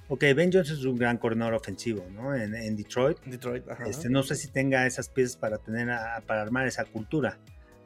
[0.07, 2.35] Ok, Ben Johnson es un gran corredor ofensivo, ¿no?
[2.35, 3.17] En, Detroit.
[3.25, 3.85] Detroit, ajá.
[3.87, 5.89] Este, no sé si tenga esas piezas para tener,
[6.27, 7.39] para armar esa cultura,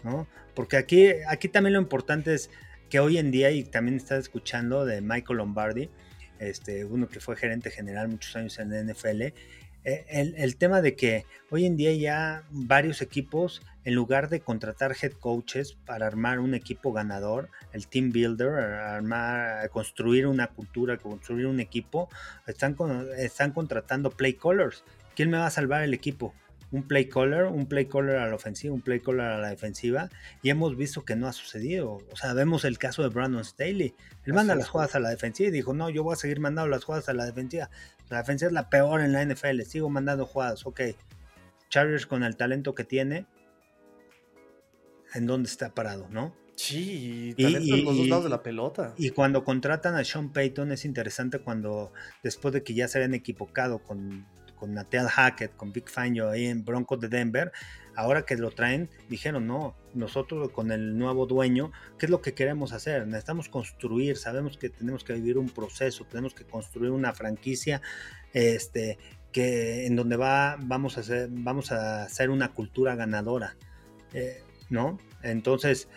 [0.03, 0.27] ¿no?
[0.53, 2.49] Porque aquí, aquí también lo importante es
[2.89, 5.89] que hoy en día, y también estás escuchando de Michael Lombardi,
[6.39, 9.33] este, uno que fue gerente general muchos años en la NFL,
[9.85, 14.95] eh, el, tema de que hoy en día ya varios equipos, en lugar de contratar
[15.01, 21.47] head coaches para armar un equipo ganador, el team builder, armar, construir una cultura, construir
[21.47, 22.09] un equipo,
[22.45, 22.75] están,
[23.17, 24.83] están contratando play callers.
[25.15, 26.33] ¿Quién me va a salvar el equipo?
[26.71, 30.09] Un play caller, un play caller a la ofensiva, un play caller a la defensiva,
[30.41, 31.99] y hemos visto que no ha sucedido.
[32.11, 33.95] O sea, vemos el caso de Brandon Staley.
[34.25, 36.69] Él manda las jugadas a la defensiva y dijo, no, yo voy a seguir mandando
[36.69, 37.69] las jugadas a la defensiva.
[38.09, 40.81] La defensiva es la peor en la NFL, sigo mandando jugadas, ok.
[41.69, 43.25] Chargers con el talento que tiene,
[45.13, 46.35] ¿en dónde está parado, no?
[46.55, 48.93] Sí, talento en los dos lados de la pelota.
[48.97, 53.13] Y cuando contratan a Sean Payton es interesante cuando después de que ya se habían
[53.13, 54.25] equivocado con,
[54.59, 57.51] con Nathaniel Hackett, con Big Fangio ahí en Broncos de Denver,
[57.95, 62.33] ahora que lo traen, dijeron, no, nosotros con el nuevo dueño, ¿qué es lo que
[62.33, 63.07] queremos hacer?
[63.07, 67.81] Necesitamos construir, sabemos que tenemos que vivir un proceso, tenemos que construir una franquicia
[68.33, 68.97] este,
[69.31, 73.55] que, en donde va, vamos, a hacer, vamos a hacer una cultura ganadora,
[74.13, 74.97] eh, ¿no?
[75.23, 75.87] Entonces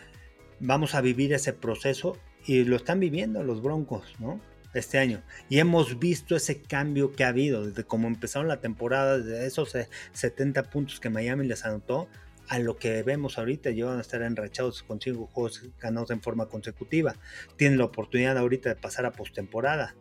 [0.60, 4.40] vamos a vivir ese proceso y lo están viviendo los Broncos, ¿no?
[4.74, 5.22] Este año.
[5.48, 9.76] Y hemos visto ese cambio que ha habido desde cómo empezaron la temporada, de esos
[10.12, 12.08] 70 eh, puntos que Miami les anotó,
[12.48, 16.46] a lo que vemos ahorita, llevan a estar enrachados con cinco juegos ganados en forma
[16.46, 17.14] consecutiva.
[17.56, 19.94] Tienen la oportunidad ahorita de pasar a postemporada.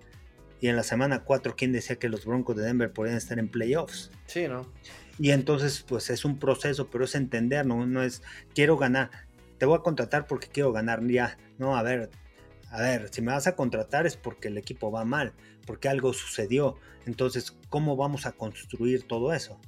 [0.59, 3.49] Y en la semana 4, ¿quién decía que los Broncos de Denver podían estar en
[3.49, 4.11] playoffs?
[4.25, 4.71] Sí, ¿no?
[5.19, 8.21] Y entonces, pues es un proceso, pero es entender, no, no es
[8.53, 9.11] quiero ganar
[9.61, 11.37] te voy a contratar porque quiero ganar ya.
[11.59, 12.09] No, a ver,
[12.71, 15.33] a ver, si me vas a contratar es porque el equipo va mal,
[15.67, 16.75] porque algo sucedió.
[17.05, 19.59] Entonces, ¿cómo vamos a construir todo eso?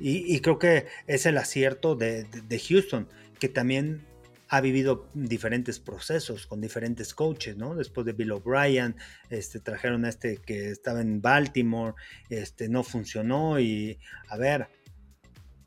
[0.00, 2.26] Y, creo que es el acierto de,
[2.68, 4.04] Houston, que también
[4.48, 7.76] ha vivido diferentes procesos con diferentes coaches, ¿no?
[7.76, 8.96] Después de Bill O'Brien,
[9.30, 11.94] este, trajeron a este que estaba en Baltimore,
[12.28, 14.66] este, no funcionó y, a ver,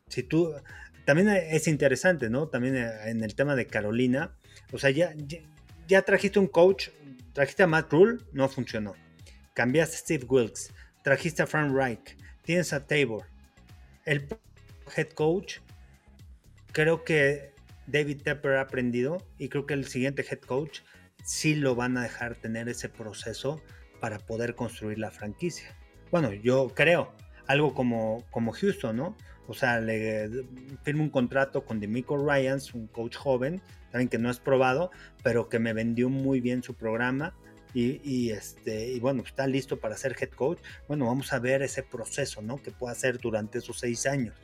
[0.10, 0.54] si tú,
[1.06, 2.50] también es interesante, ¿no?
[2.50, 4.36] También eh, en el tema de Carolina.
[4.74, 5.40] O sea, ya, ya,
[5.88, 6.90] trajiste un coach,
[7.34, 8.94] trajiste a Matt Rule, no funcionó.
[9.54, 10.74] Cambiaste a Steve Wilkes,
[11.04, 13.26] trajiste a Frank Reich, tienes a Tabor.
[14.06, 14.28] El
[14.96, 15.60] head coach,
[16.74, 17.54] creo que
[17.88, 20.82] David Tepper ha aprendido y creo que el siguiente head coach
[21.24, 23.62] sí lo van a dejar tener ese proceso
[24.00, 25.76] para poder construir la franquicia.
[26.12, 27.14] Bueno, yo creo,
[27.48, 29.18] algo como, como Houston, ¿no?
[29.48, 30.30] O sea, le
[30.84, 34.92] firmo un contrato con Demico Ryans, un coach joven, también que no es probado,
[35.24, 37.34] pero que me vendió muy bien su programa.
[37.74, 40.58] Y, este, y bueno, está listo para ser head coach.
[40.88, 42.58] Bueno, vamos a ver ese proceso, ¿no?
[42.62, 44.36] Que puede hacer durante esos seis años.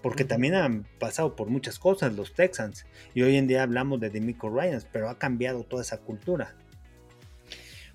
[0.00, 2.86] Porque también han pasado por muchas cosas los Texans.
[3.14, 6.54] Y hoy en día hablamos de Demico Ryans, pero ha cambiado toda esa cultura.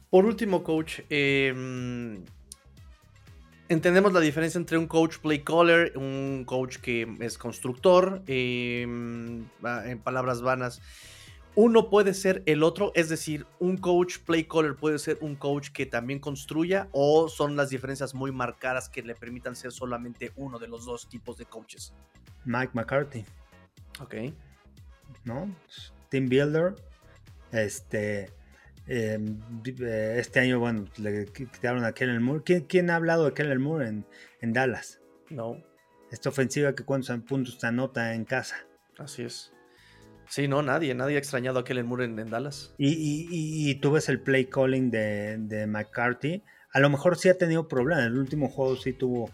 [0.10, 1.54] Por último, coach, eh,
[3.70, 10.00] entendemos la diferencia entre un coach play caller, un coach que es constructor, em, en
[10.00, 10.82] palabras vanas.
[11.58, 15.70] Uno puede ser el otro, es decir, un coach play caller puede ser un coach
[15.70, 20.60] que también construya o son las diferencias muy marcadas que le permitan ser solamente uno
[20.60, 21.94] de los dos tipos de coaches.
[22.44, 23.24] Mike McCarthy.
[24.02, 24.16] Ok.
[25.24, 25.50] ¿No?
[26.10, 26.76] Team Builder.
[27.54, 28.30] Este
[28.88, 29.20] eh,
[30.18, 32.44] este año, bueno, le quitaron a Kellen Moore.
[32.68, 33.88] ¿Quién, ha hablado de Kellen Moore
[34.42, 35.02] en, Dallas?
[35.30, 35.58] No.
[36.12, 38.56] Esta ofensiva que cuántos puntos se anota en casa.
[38.98, 39.52] Así es.
[40.28, 42.74] Sí, no, nadie, nadie ha extrañado a Kellen Moore en, Dallas.
[42.78, 46.44] Y, tú ves el play calling de, McCarthy.
[46.72, 48.06] A lo mejor sí ha tenido problemas.
[48.06, 49.26] En el último juego sí tuvo,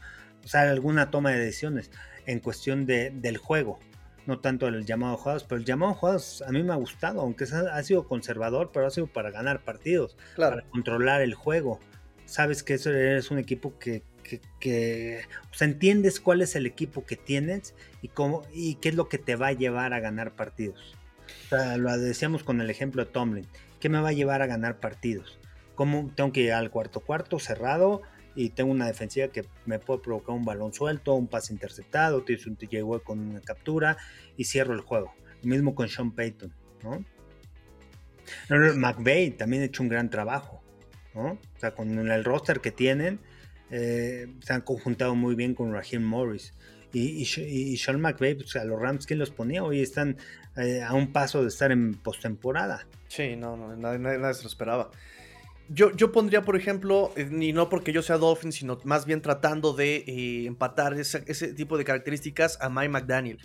[0.44, 1.92] o sea, alguna toma de decisiones
[2.26, 3.80] en cuestión de, del juego
[4.26, 7.46] no tanto el llamado jugadas, pero el llamado jugadas a mí me ha gustado, aunque
[7.46, 11.80] ha sido conservador, pero ha sido para ganar partidos, para controlar el juego.
[12.26, 14.04] Sabes que eso eres un equipo que,
[14.60, 18.96] que, o sea, entiendes cuál es el equipo que tienes y cómo y qué es
[18.96, 20.96] lo que te va a llevar a ganar partidos.
[21.46, 23.48] O sea, lo decíamos con el ejemplo de Tomlin,
[23.80, 25.38] ¿qué me va a llevar a ganar partidos?
[25.76, 28.02] ¿Cómo tengo que ir al cuarto cuarto cerrado?
[28.36, 32.46] Y tengo una defensiva que me puede provocar un balón suelto, un pase interceptado, tienes
[32.48, 33.98] un TJ con una captura
[34.38, 35.14] y cierro el juego.
[35.44, 36.54] Mismo con Sean Payton,
[36.84, 37.04] ¿no?
[38.50, 40.62] McVeigh también ha hecho un gran trabajo,
[41.14, 41.32] ¿no?
[41.34, 43.20] O sea, con el roster que tienen,
[43.70, 46.54] eh, se han conjuntado muy bien con Raheem Morris.
[46.94, 49.64] Y, Sean McVay, pues, a los Rams, ¿quién los ponía?
[49.64, 50.18] Hoy están
[50.58, 52.86] eh, a un paso de estar en postemporada.
[53.08, 54.92] Sí, no, no nadie, nadie se lo esperaba.
[55.74, 59.22] Yo, yo pondría, por ejemplo, eh, y no porque yo sea Dolphin, sino más bien
[59.22, 63.40] tratando de eh, empatar ese, ese, tipo de características a Mike McDaniel.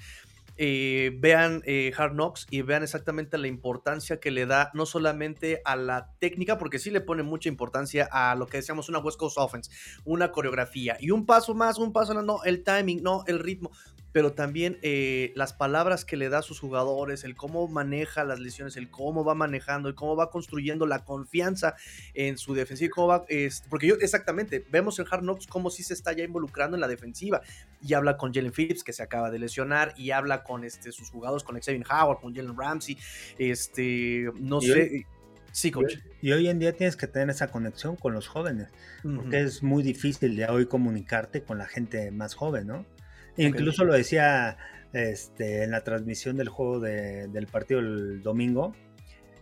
[0.58, 1.62] Eh, vean
[1.96, 6.58] Hard Knocks y vean exactamente la importancia que le da no solamente a la técnica,
[6.58, 9.70] porque sí le pone mucha importancia a lo que decíamos una West Coast Offense,
[10.04, 13.70] una coreografía y un paso más, un paso, no, el timing, no, el ritmo
[14.16, 18.40] pero también eh, las palabras que le da a sus jugadores, el cómo maneja las
[18.40, 21.74] lesiones, el cómo va manejando, el cómo va construyendo la confianza
[22.14, 23.26] en su defensiva, cómo va,
[23.68, 26.88] porque yo exactamente, vemos en Hard Knocks cómo sí se está ya involucrando en la
[26.88, 27.42] defensiva
[27.82, 31.10] y habla con Jalen Phillips que se acaba de lesionar y habla con este, sus
[31.10, 32.96] jugadores, con Xavier Howard, con Jalen Ramsey,
[33.36, 35.04] este, no sé.
[35.52, 35.96] Sí, coach.
[36.22, 38.68] Y hoy en día tienes que tener esa conexión con los jóvenes,
[39.02, 42.95] porque es muy difícil de hoy comunicarte con la gente más joven, ¿no?
[43.36, 44.56] Incluso lo decía
[44.92, 48.74] este, en la transmisión del juego del partido el domingo,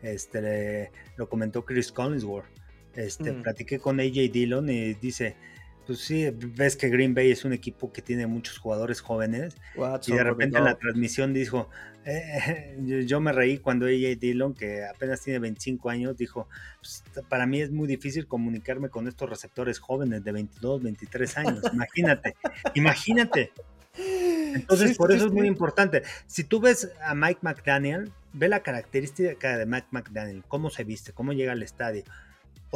[0.03, 2.47] este, lo comentó Chris Collinsworth.
[2.95, 5.37] Este, Platiqué con AJ Dillon y dice,
[5.87, 9.57] pues sí, ves que Green Bay es un equipo que tiene muchos jugadores jóvenes.
[10.07, 11.69] y de repente en la transmisión dijo,
[12.05, 12.77] eh,
[13.07, 16.49] yo, me reí cuando AJ Dillon, que apenas tiene 25 años, dijo,
[16.81, 21.63] pues, para mí es muy difícil comunicarme con estos receptores jóvenes de 22, 23 años.
[21.73, 22.35] Imagínate,
[22.75, 23.53] imagínate.
[23.97, 26.03] Entonces, por eso es muy importante.
[26.27, 31.13] Si tú ves a Mike McDaniel, ve la característica de Mike McDaniel, cómo se viste,
[31.13, 32.05] cómo llega al estadio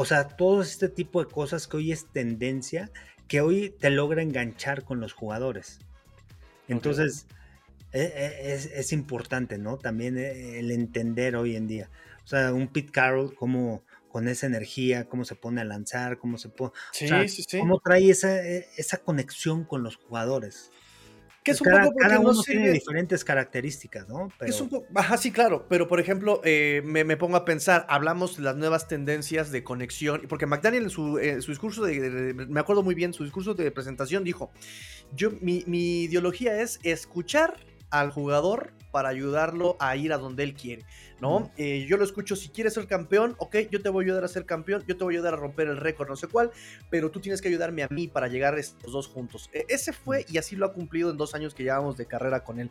[0.00, 2.92] o sea, todo este tipo de cosas que hoy es tendencia,
[3.26, 5.80] que hoy te logra enganchar con los jugadores.
[6.68, 7.26] Entonces,
[7.92, 9.76] e, e, es, importante, ¿no?
[9.76, 11.90] También eh, el entender hoy en día.
[12.22, 16.38] O sea, un Pete Carroll, cómo con esa energía, cómo se pone a lanzar, cómo
[16.38, 16.70] se pone.
[16.92, 17.58] Sí, sí, sí.
[17.58, 20.70] Cómo trae esa, e, esa conexión con los jugadores
[21.50, 24.28] es un poco cada uno tiene diferentes características, ¿no?
[24.40, 28.42] Es un ajá, sí, claro, pero por ejemplo, eh, me, pongo a pensar, hablamos de
[28.42, 33.12] las nuevas tendencias de conexión, porque McDaniel en su, discurso, de, me acuerdo muy bien,
[33.12, 34.50] su discurso de presentación dijo,
[35.12, 40.54] yo, mi, mi ideología es escuchar al jugador para ayudarlo a ir a donde él
[40.54, 40.84] quiere,
[41.20, 41.50] ¿no?
[41.56, 44.28] Eh, yo lo escucho, si quieres ser campeón, ok, yo te voy a ayudar a
[44.28, 46.50] ser campeón, yo te voy a ayudar a romper el récord, no sé cuál,
[46.90, 49.50] pero tú tienes que ayudarme a mí para llegar a estos dos juntos.
[49.52, 52.44] E, ese fue y así lo ha cumplido en dos años que llevamos de carrera
[52.44, 52.70] con él.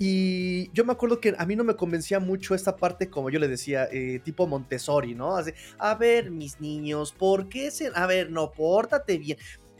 [0.00, 3.40] Y yo me acuerdo que a mí no me convencía mucho esta parte, como yo
[3.40, 5.36] le decía, eh, tipo Montessori, ¿no?
[5.36, 7.90] Así, a ver, mis niños, ¿por qué se.?
[7.94, 9.38] A ver, no, pórtate bien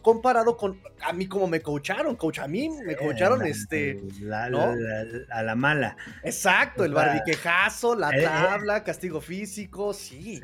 [0.09, 4.01] comparado con a mí como me coacharon, coach, a mí me coacharon este,
[4.33, 5.99] a la mala.
[6.25, 8.23] Exacto, el barbiquejazo, la eh, eh.
[8.23, 10.41] tabla, castigo físico, sí.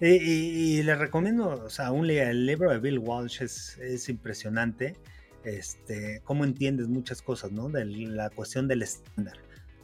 [0.00, 4.96] Y, le recomiendo, o sea, un, el libro de Bill Walsh es, es impresionante,
[5.44, 7.68] este, cómo entiendes muchas cosas, ¿no?
[7.68, 9.36] De la cuestión del estándar.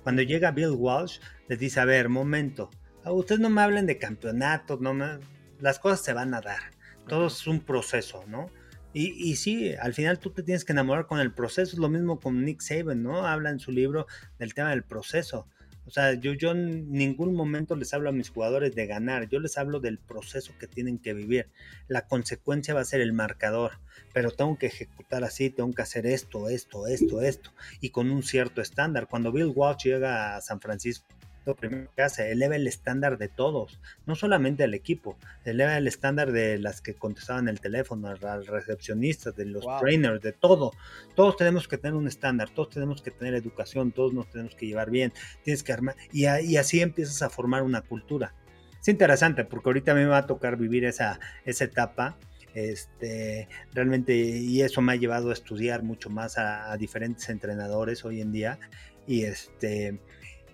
[0.02, 2.70] Cuando llega Bill Walsh, les dice, a ver, momento,
[3.04, 5.18] ustedes no me hablen de campeonatos, no me...
[5.58, 6.70] las cosas se van a dar,
[7.06, 8.48] todo es un proceso, ¿no?
[8.92, 11.72] Y, y, sí, al final tú te tienes que enamorar con el proceso.
[11.72, 13.26] Es lo mismo con Nick Saban, ¿no?
[13.26, 14.06] Habla en su libro
[14.38, 15.46] del tema del proceso.
[15.90, 19.40] O sea, yo, yo en ningún momento les hablo a mis jugadores de ganar, yo
[19.40, 21.48] les hablo del proceso que tienen que vivir.
[21.88, 23.72] La consecuencia va a ser el marcador,
[24.12, 28.22] pero tengo que ejecutar así, tengo que hacer esto, esto, esto, esto, y con un
[28.22, 29.08] cierto estándar.
[29.08, 31.08] Cuando Bill Walsh llega a San Francisco,
[31.46, 35.86] lo primero que hace, eleva el estándar de todos, no solamente del equipo, eleva el
[35.86, 40.72] estándar de las que contestaban el teléfono, las recepcionistas, de los trainers, de todo.
[41.14, 44.66] Todos tenemos que tener un estándar, todos tenemos que tener educación, todos nos tenemos que
[44.66, 45.12] llevar bien,
[45.42, 48.34] tienes que armar, y, y así empiezas a formar una cultura.
[48.80, 52.16] Es interesante porque ahorita a me va a tocar vivir esa, esa etapa
[52.54, 58.04] este, realmente, y eso me ha llevado a estudiar mucho más a, a diferentes entrenadores
[58.04, 58.58] hoy en día.
[59.06, 60.00] Y este,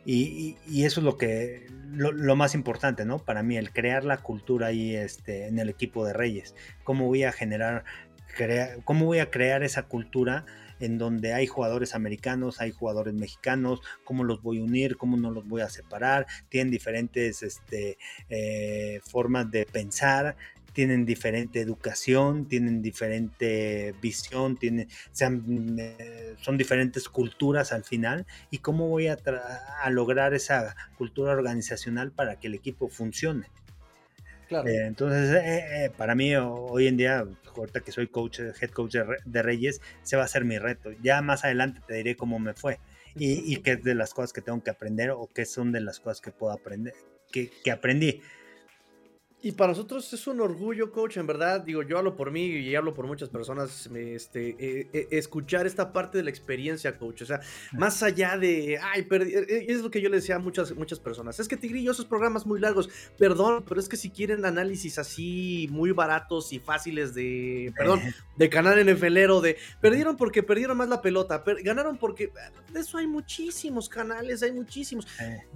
[0.07, 3.19] y, eso es lo que lo, más importante, ¿no?
[3.19, 6.55] Para mí, el crear la cultura ahí este, en el equipo de Reyes.
[6.85, 7.85] ¿Cómo voy a generar,
[8.85, 10.47] cómo voy a crear esa cultura
[10.79, 15.31] en donde hay jugadores americanos, hay jugadores mexicanos, cómo los voy a unir, cómo no
[15.31, 17.99] los voy a separar, tienen diferentes este,
[18.29, 20.37] eh, formas de pensar,
[20.77, 24.89] tienen diferente educación, tienen diferente visión, tienen,
[25.79, 29.17] eh, son diferentes culturas al final y cómo voy a,
[29.89, 33.47] lograr esa cultura organizacional para que el equipo funcione.
[34.49, 34.69] Claro.
[34.69, 39.43] Eh, entonces, eh, para mí hoy en día, ahorita que soy coach, head coach de,
[39.43, 40.93] Reyes, se va a ser mi reto.
[41.03, 42.81] Ya más adelante te diré cómo me fue
[43.15, 45.81] y, y qué es de las cosas que tengo que aprender o qué son de
[45.81, 46.93] las cosas que puedo aprender,
[47.33, 48.21] que, que aprendí.
[49.43, 52.75] Y para nosotros es un orgullo, coach, en verdad, digo, yo hablo por mí y
[52.75, 57.27] hablo por muchas personas, este, eh, eh, escuchar esta parte de la experiencia, coach, o
[57.27, 57.41] sea,
[57.73, 61.39] más allá de, ay, eh, es lo que yo le decía a muchas, muchas personas,
[61.39, 65.69] es que Tigrillo, esos programas muy largos, perdón, pero es que si quieren análisis así
[65.71, 68.01] muy baratos y fáciles de, perdón,
[68.37, 72.33] de canal NFLero, de, perdieron porque perdieron más la pelota, ganaron porque,
[72.73, 75.07] de eso hay muchísimos canales, hay muchísimos,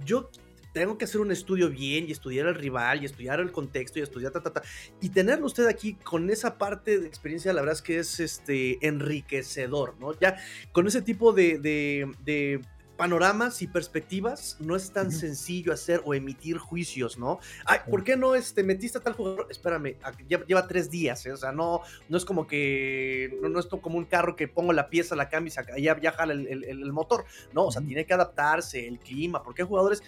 [0.05, 0.29] yo
[0.73, 4.01] tengo que hacer un estudio bien y estudiar al rival y estudiar el contexto y
[4.01, 4.61] estudiar ta, ta, ta.
[5.01, 8.85] Y tenerlo usted aquí con esa parte de experiencia, la verdad es que es este,
[8.85, 10.17] enriquecedor, ¿no?
[10.19, 10.37] Ya
[10.71, 12.61] con ese tipo de, de, de
[13.01, 17.39] panoramas y perspectivas, no es tan sencillo hacer o emitir juicios, ¿no?
[17.65, 19.47] Ay, ¿por qué no este, metiste a tal jugador?
[19.49, 19.95] Espérame,
[20.47, 21.31] lleva, tres días, ¿eh?
[21.31, 24.71] o sea, no, no es como que, no, no es como un carro que pongo
[24.71, 27.81] la pieza, la cambio y ya, ya jala el, el, el, motor, no, o sea,
[27.81, 30.03] tiene que adaptarse, el clima, porque hay jugadores...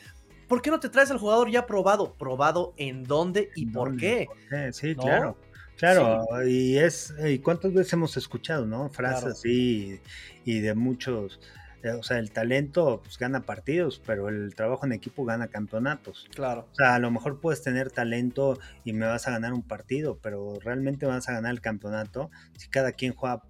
[0.47, 2.13] ¿Por qué no te traes al jugador ya probado?
[2.13, 4.27] ¿Probado en dónde y por qué?
[4.71, 5.37] Sí, claro.
[5.75, 8.89] Claro, y es, y cuántas veces hemos escuchado, ¿no?
[8.89, 9.99] Frases así
[10.45, 11.39] y de muchos,
[11.81, 16.27] eh, o sea, el talento pues, gana partidos, pero el trabajo en equipo gana campeonatos.
[16.33, 16.67] Claro.
[16.71, 20.19] O sea, a lo mejor puedes tener talento y me vas a ganar un partido,
[20.21, 23.41] pero realmente vas a ganar el campeonato si cada quien juega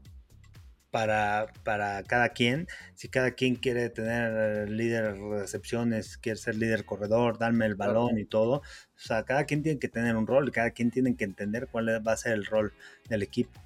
[0.94, 2.68] para, para cada quien.
[2.94, 8.26] Si cada quien quiere tener líder recepciones, quiere ser líder corredor, darme el balón y
[8.26, 8.58] todo.
[8.58, 8.64] O
[8.96, 12.12] sea, cada quien tiene que tener un rol, cada quien tiene que entender cuál va
[12.12, 12.74] a ser el rol
[13.10, 13.60] del equipo.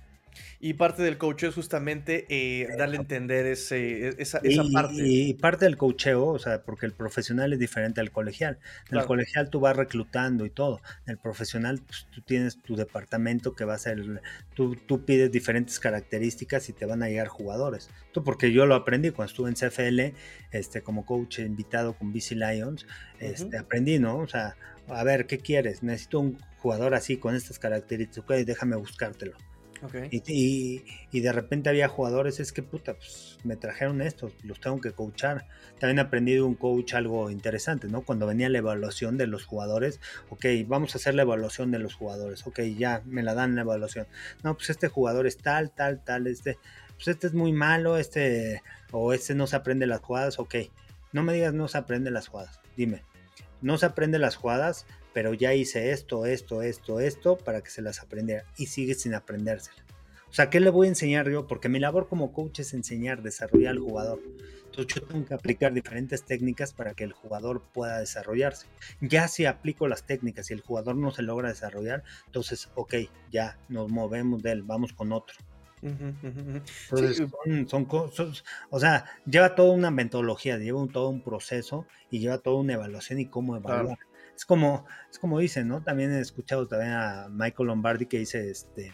[0.59, 4.41] Y parte del coacheo es justamente eh, darle a entender ese, e, esa,
[4.73, 4.95] parte.
[5.05, 8.57] Y, parte del coacheo, o sea, porque el profesional es diferente al colegial.
[8.89, 10.81] En el colegial tú vas reclutando y todo.
[11.05, 14.21] En el profesional pues, tú tienes tu departamento que va a ser,
[14.55, 17.91] tú, tú pides diferentes características y te van a llegar jugadores.
[18.11, 20.17] Tú, porque yo lo aprendí cuando estuve en CFL,
[20.51, 22.87] este, como coach invitado con BC Lions,
[23.19, 24.17] este, aprendí, ¿no?
[24.17, 24.55] O sea,
[24.87, 25.83] a ver, ¿qué quieres?
[25.83, 29.37] Necesito un jugador así, con estas características, ok, déjame buscártelo
[30.11, 34.79] y, y, de repente había jugadores, es que puta, pues me trajeron estos, los tengo
[34.81, 35.47] que coachar.
[35.79, 38.01] También aprendí de un coach algo interesante, ¿no?
[38.01, 39.99] Cuando venía la evaluación de los jugadores,
[40.29, 43.61] ok, vamos a hacer la evaluación de los jugadores, ok, ya me la dan la
[43.61, 44.07] evaluación.
[44.43, 46.57] No, pues este jugador es tal, tal, tal, este,
[46.95, 48.61] pues este es muy malo, este,
[48.91, 50.55] o este no se aprende las jugadas, ok.
[51.13, 53.03] No me digas no se aprende las jugadas, dime,
[53.61, 57.81] no se aprende las jugadas, pero ya hice esto, esto, esto, esto para que se
[57.81, 59.83] las aprendiera y sigue sin aprendérsela.
[60.29, 61.47] O sea, ¿qué le voy a enseñar yo?
[61.47, 64.19] Porque mi labor como coach es enseñar, desarrollar al jugador.
[64.65, 68.67] Entonces yo tengo que aplicar diferentes técnicas para que el jugador pueda desarrollarse.
[69.01, 72.95] Ya si aplico las técnicas y el jugador no se logra desarrollar, entonces, ok,
[73.31, 75.37] ya nos movemos de él, vamos con otro.
[75.87, 77.23] Entonces,
[77.67, 82.57] son, cosas, o sea, lleva toda una metodología, lleva todo un proceso y lleva toda
[82.57, 83.97] una evaluación y cómo evaluar
[84.37, 85.81] es como, es como dicen, ¿no?
[85.81, 88.93] También he escuchado también a Michael Lombardi que dice, este,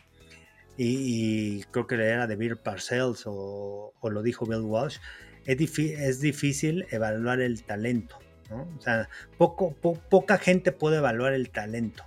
[0.78, 5.00] y, creo que era de Bill Parcells o, lo dijo Bill Walsh,
[5.46, 8.18] es, es, difícil evaluar el talento,
[8.50, 8.70] ¿no?
[8.78, 12.06] O sea, poco, poca gente puede evaluar el talento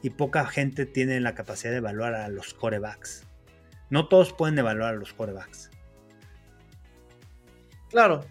[0.00, 3.26] y poca gente tiene la capacidad de evaluar a los corebacks.
[3.90, 5.70] No todos pueden evaluar a los corebacks.
[7.90, 8.24] Claro,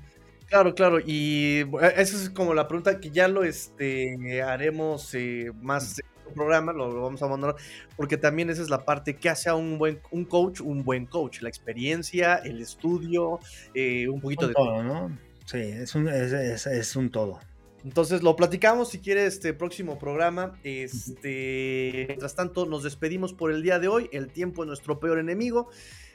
[0.49, 5.51] Claro, claro, y e, esa es como la pregunta que ya lo este, haremos eh,
[5.61, 7.55] más en el programa, lo, vamos a mandar,
[7.95, 11.05] porque también esa es la parte que hace a un buen un coach, un buen
[11.05, 13.39] coach, la experiencia, el estudio,
[13.75, 15.15] eh, un poquito de todo, ¿no?
[15.45, 17.39] Sí, es un, es, es, un todo.
[17.85, 20.59] Entonces lo platicamos si quiere este próximo programa.
[20.63, 24.09] Este, mientras tanto, nos despedimos por el día de hoy.
[24.11, 25.69] El tiempo es nuestro peor enemigo.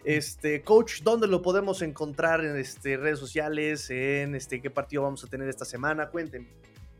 [0.04, 3.88] Este, coach, ¿dónde lo podemos encontrar en este, redes sociales?
[3.88, 6.10] En este, qué partido vamos a tener esta semana?
[6.10, 6.48] Cuéntenme.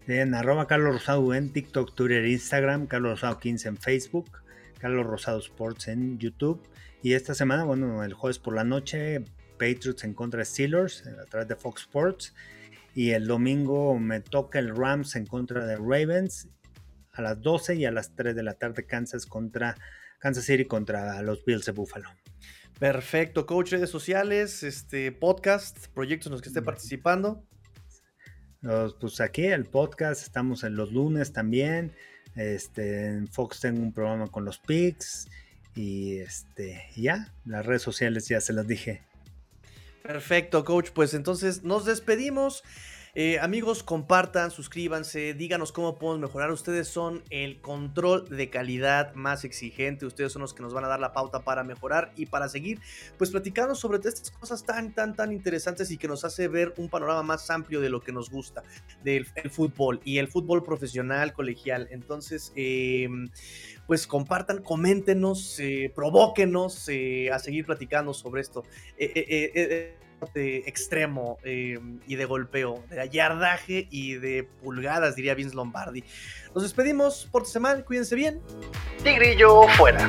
[0.07, 4.31] En arroba Carlos Rosado en TikTok, Twitter, Instagram, Carlos Rosado 15 en Facebook,
[4.79, 6.61] Carlos Rosado Sports en YouTube.
[7.03, 9.23] Y esta semana, bueno, el jueves por la noche,
[9.59, 12.35] Patriots en contra de Steelers a través de Fox Sports.
[12.95, 16.49] Y el domingo me toca el Rams en contra de Ravens
[17.13, 19.77] a las 12 y a las 3 de la tarde Kansas contra
[20.19, 22.09] Kansas City contra los Bills de Buffalo.
[22.79, 27.45] Perfecto, coach, redes sociales, este podcast, proyectos en los que esté participando.
[29.01, 31.93] pues aquí el podcast, estamos en los lunes también.
[32.35, 35.29] Este, en Fox tengo un programa con los Pigs.
[35.75, 39.03] Y este, ya, las redes sociales ya se las dije.
[40.05, 40.91] Perfecto, coach.
[40.91, 42.63] Pues entonces nos despedimos.
[43.17, 46.51] Eh, amigos, compartan, suscríbanse, díganos cómo podemos mejorar.
[46.51, 50.05] Ustedes son el control de calidad más exigente.
[50.05, 52.81] Ustedes son los que nos van a dar la pauta para mejorar y para seguir,
[53.17, 56.89] pues platicando sobre estas cosas tan, tan, tan interesantes y que nos hace ver un
[56.89, 58.65] panorama más amplio de lo que nos gusta
[59.05, 61.87] del fútbol y el fútbol profesional, colegial.
[61.93, 63.29] Entonces, em,
[63.87, 68.65] pues compartan, coméntenos, eh, provóquenos eh, a seguir platicando sobre esto
[70.33, 76.05] de extremo eh, y de golpeo, de yardaje y de pulgadas, diría Vince Lombardi.
[76.55, 78.41] Nos despedimos, por semana, cuídense bien.
[79.03, 80.09] Tigrillo fuera.